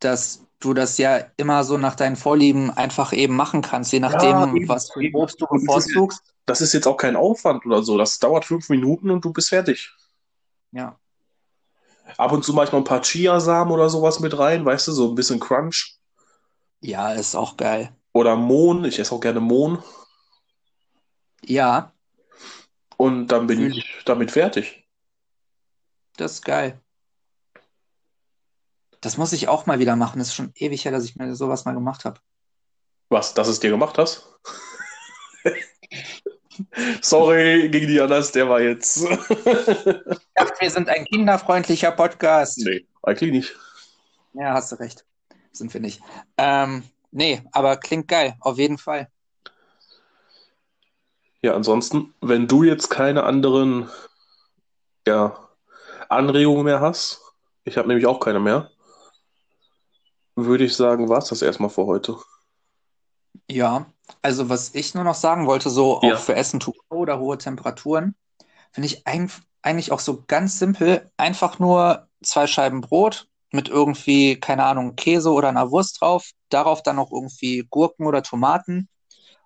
[0.00, 4.56] dass du das ja immer so nach deinen Vorlieben einfach eben machen kannst, je nachdem,
[4.56, 5.00] eben, was für.
[5.14, 6.22] Obst du Und das ist- bevorzugst.
[6.46, 7.96] Das ist jetzt auch kein Aufwand oder so.
[7.96, 9.92] Das dauert fünf Minuten und du bist fertig.
[10.72, 10.98] Ja.
[12.16, 14.92] Ab und zu mache ich noch ein paar Chiasamen oder sowas mit rein, weißt du,
[14.92, 15.96] so ein bisschen Crunch.
[16.80, 17.94] Ja, ist auch geil.
[18.12, 19.82] Oder Mohn, ich esse auch gerne Mohn.
[21.44, 21.92] Ja,
[22.96, 24.84] Und dann bin Fühl ich damit fertig.
[26.16, 26.80] das ist geil.
[29.02, 30.20] Das muss ich auch mal wieder machen.
[30.20, 32.20] Das ist schon ewig her, dass ich mir sowas mal gemacht habe.
[33.08, 34.26] Was, dass es dir gemacht hast?
[37.02, 39.04] Sorry gegen die Anas, der war jetzt.
[40.34, 42.58] Ich dachte, wir sind ein kinderfreundlicher Podcast.
[42.64, 43.56] nee, eigentlich nicht.
[44.32, 45.04] Ja, hast du recht.
[45.52, 46.00] Sind wir nicht.
[46.38, 49.08] Ähm, nee, aber klingt geil, auf jeden Fall.
[51.42, 53.90] Ja, ansonsten, wenn du jetzt keine anderen
[55.06, 55.36] ja,
[56.08, 57.20] Anregungen mehr hast,
[57.64, 58.71] ich habe nämlich auch keine mehr,
[60.36, 62.16] würde ich sagen, war es das erstmal für heute.
[63.48, 63.86] Ja,
[64.22, 66.14] also was ich nur noch sagen wollte, so Ja.
[66.14, 68.14] auch für Essen to go oder hohe Temperaturen,
[68.72, 74.64] finde ich eigentlich auch so ganz simpel, einfach nur zwei Scheiben Brot mit irgendwie, keine
[74.64, 78.88] Ahnung, Käse oder einer Wurst drauf, darauf dann noch irgendwie Gurken oder Tomaten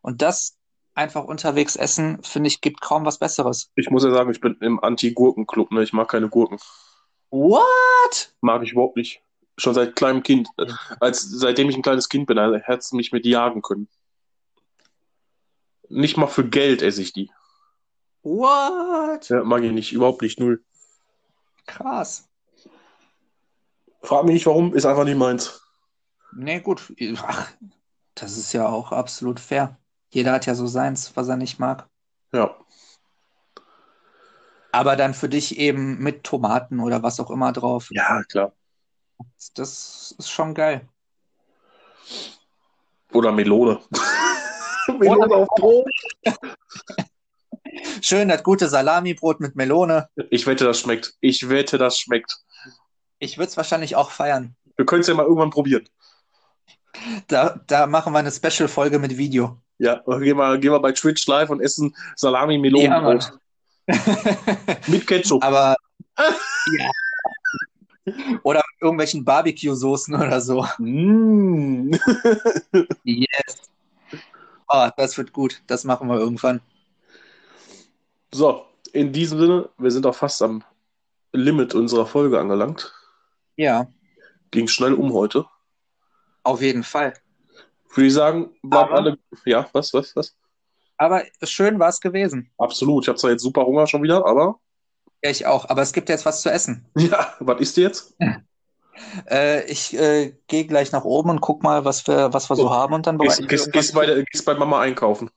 [0.02, 0.56] und das
[0.94, 3.70] einfach unterwegs essen, finde ich, gibt kaum was Besseres.
[3.74, 5.82] Ich muss ja sagen, ich bin im Anti-Gurken-Club, ne?
[5.82, 6.58] Ich mag keine Gurken.
[7.30, 8.34] What?
[8.40, 9.20] Mag ich überhaupt nicht.
[9.58, 10.48] Schon seit kleinem Kind.
[11.00, 13.88] Als, seitdem ich ein kleines Kind bin, also hättest du mich mit jagen können.
[15.88, 17.30] Nicht mal für Geld esse ich die.
[18.22, 19.28] What?
[19.28, 20.62] Ja, mag ich nicht, überhaupt nicht, null.
[21.66, 22.28] Krass.
[24.02, 25.62] Frag mich nicht warum, ist einfach nicht meins.
[26.32, 26.92] Nee, gut.
[27.22, 27.50] Ach,
[28.14, 29.78] das ist ja auch absolut fair.
[30.10, 31.88] Jeder hat ja so seins, was er nicht mag.
[32.32, 32.56] Ja.
[34.72, 37.88] Aber dann für dich eben mit Tomaten oder was auch immer drauf.
[37.90, 38.52] Ja, klar.
[39.54, 40.88] Das ist schon geil.
[43.12, 43.80] Oder Melone.
[44.98, 45.86] Melone auf Brot.
[48.02, 50.08] Schön das gute Salamibrot mit Melone.
[50.30, 51.14] Ich wette, das schmeckt.
[51.20, 52.32] Ich wette, das schmeckt.
[53.18, 54.54] Ich würde es wahrscheinlich auch feiern.
[54.76, 55.88] Wir können es ja mal irgendwann probieren.
[57.28, 59.60] Da, da machen wir eine Special-Folge mit Video.
[59.78, 63.18] Ja, gehen wir, gehen wir bei Twitch live und essen salami Ja,
[64.86, 65.44] mit Ketchup.
[65.44, 65.76] Aber
[66.16, 66.90] ja.
[68.42, 70.64] Oder mit irgendwelchen Barbecue-Soßen oder so.
[70.78, 71.92] Mm.
[73.04, 73.70] Yes.
[74.68, 75.62] Oh, das wird gut.
[75.66, 76.60] Das machen wir irgendwann.
[78.32, 80.62] So, in diesem Sinne, wir sind auch fast am
[81.32, 82.92] Limit unserer Folge angelangt.
[83.56, 83.86] Ja,
[84.50, 85.44] Ging schnell um heute.
[86.44, 87.14] auf jeden Fall.
[87.94, 89.18] Würde ich sagen, bleibt Aber- alle.
[89.44, 90.36] Ja, was, was, was?
[90.98, 92.50] Aber schön war es gewesen.
[92.58, 93.04] Absolut.
[93.04, 94.58] Ich habe zwar jetzt super Hunger schon wieder, aber.
[95.24, 95.68] Ja, ich auch.
[95.68, 96.86] Aber es gibt jetzt was zu essen.
[96.96, 98.14] Ja, was isst ihr jetzt?
[99.30, 102.66] Äh, ich äh, gehe gleich nach oben und guck mal, was wir, was wir so
[102.68, 102.70] Oh.
[102.70, 105.30] haben und dann Gehst, bereite ich gehst, irgendwas gehst, bei, gehst bei Mama einkaufen.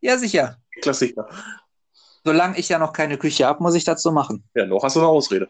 [0.00, 0.56] Ja, sicher.
[0.80, 1.28] Klassiker.
[2.24, 4.44] Solange ich ja noch keine Küche habe, muss ich das so machen.
[4.54, 5.48] Ja, noch hast du eine Ausrede.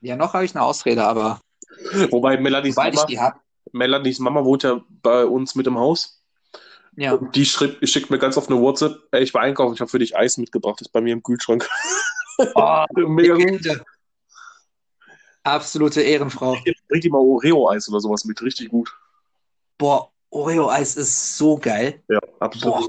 [0.00, 1.40] Ja, noch habe ich eine Ausrede, aber
[2.10, 3.40] Wobei Melanies ich Mama,
[3.72, 6.22] Melanies Mama wohnt ja bei uns mit im Haus.
[6.96, 7.12] ja.
[7.14, 9.00] Und die schrieb, schickt mir ganz oft eine WhatsApp.
[9.12, 10.80] Ey, ich war einkaufen, ich habe für dich Eis mitgebracht.
[10.80, 11.68] Das ist bei mir im Kühlschrank.
[12.54, 13.82] Oh, Mega gut.
[15.44, 16.56] Absolute Ehrenfrau.
[16.88, 18.40] Bring die mal Oreo-Eis oder sowas mit.
[18.42, 18.94] Richtig gut.
[19.76, 22.02] Boah, Oreo-Eis ist so geil.
[22.08, 22.74] Ja, absolut.
[22.74, 22.88] Boah.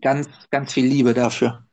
[0.00, 1.66] Ganz, ganz viel Liebe dafür.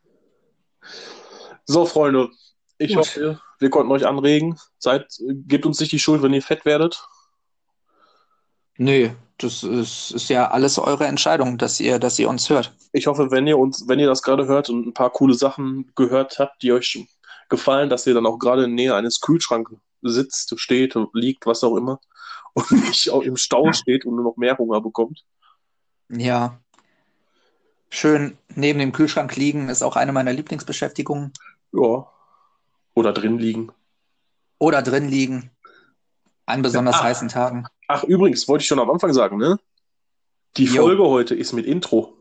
[1.65, 2.29] So, Freunde,
[2.77, 2.99] ich Gut.
[2.99, 4.57] hoffe, wir konnten euch anregen.
[4.77, 5.07] Seid,
[5.47, 7.03] gebt uns nicht die Schuld, wenn ihr fett werdet.
[8.77, 9.11] Nö,
[9.43, 12.73] das ist, ist ja alles eure Entscheidung, dass ihr, dass ihr uns hört.
[12.91, 15.91] Ich hoffe, wenn ihr uns, wenn ihr das gerade hört und ein paar coole Sachen
[15.95, 17.05] gehört habt, die euch
[17.49, 19.71] gefallen, dass ihr dann auch gerade in Nähe eines Kühlschranks
[20.01, 21.99] sitzt, steht, liegt, was auch immer,
[22.53, 25.23] und nicht auch im Stau steht und nur noch mehr Hunger bekommt.
[26.09, 26.59] Ja.
[27.89, 31.33] Schön neben dem Kühlschrank liegen ist auch eine meiner Lieblingsbeschäftigungen.
[31.73, 32.07] Ja.
[32.93, 33.71] Oder drin liegen.
[34.59, 35.51] Oder drin liegen.
[36.45, 37.03] An besonders Ah.
[37.03, 37.67] heißen Tagen.
[37.93, 39.59] Ach, übrigens, wollte ich schon am Anfang sagen, ne?
[40.55, 40.83] Die Jo.
[40.83, 42.13] Folge heute ist mit Intro.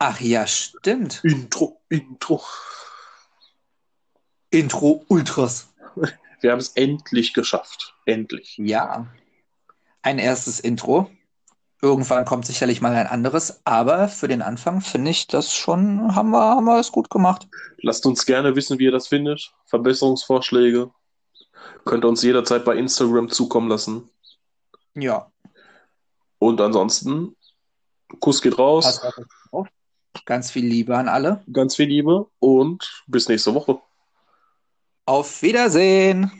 [0.00, 1.20] Ach ja, stimmt.
[1.22, 2.42] Intro, Intro.
[4.50, 5.72] Intro Ultras.
[6.40, 7.94] Wir haben es endlich geschafft.
[8.04, 8.58] Endlich.
[8.58, 9.06] Ja.
[10.02, 11.08] Ein erstes Intro.
[11.80, 16.30] Irgendwann kommt sicherlich mal ein anderes, aber für den Anfang finde ich das schon, haben
[16.30, 17.46] wir, haben wir es gut gemacht.
[17.78, 19.52] Lasst uns gerne wissen, wie ihr das findet.
[19.66, 20.90] Verbesserungsvorschläge.
[21.84, 24.08] Könnt ihr uns jederzeit bei Instagram zukommen lassen.
[24.94, 25.30] Ja.
[26.38, 27.36] Und ansonsten,
[28.20, 29.00] Kuss geht raus.
[30.26, 31.42] Ganz viel Liebe an alle.
[31.52, 33.80] Ganz viel Liebe und bis nächste Woche.
[35.06, 36.30] Auf Wiedersehen.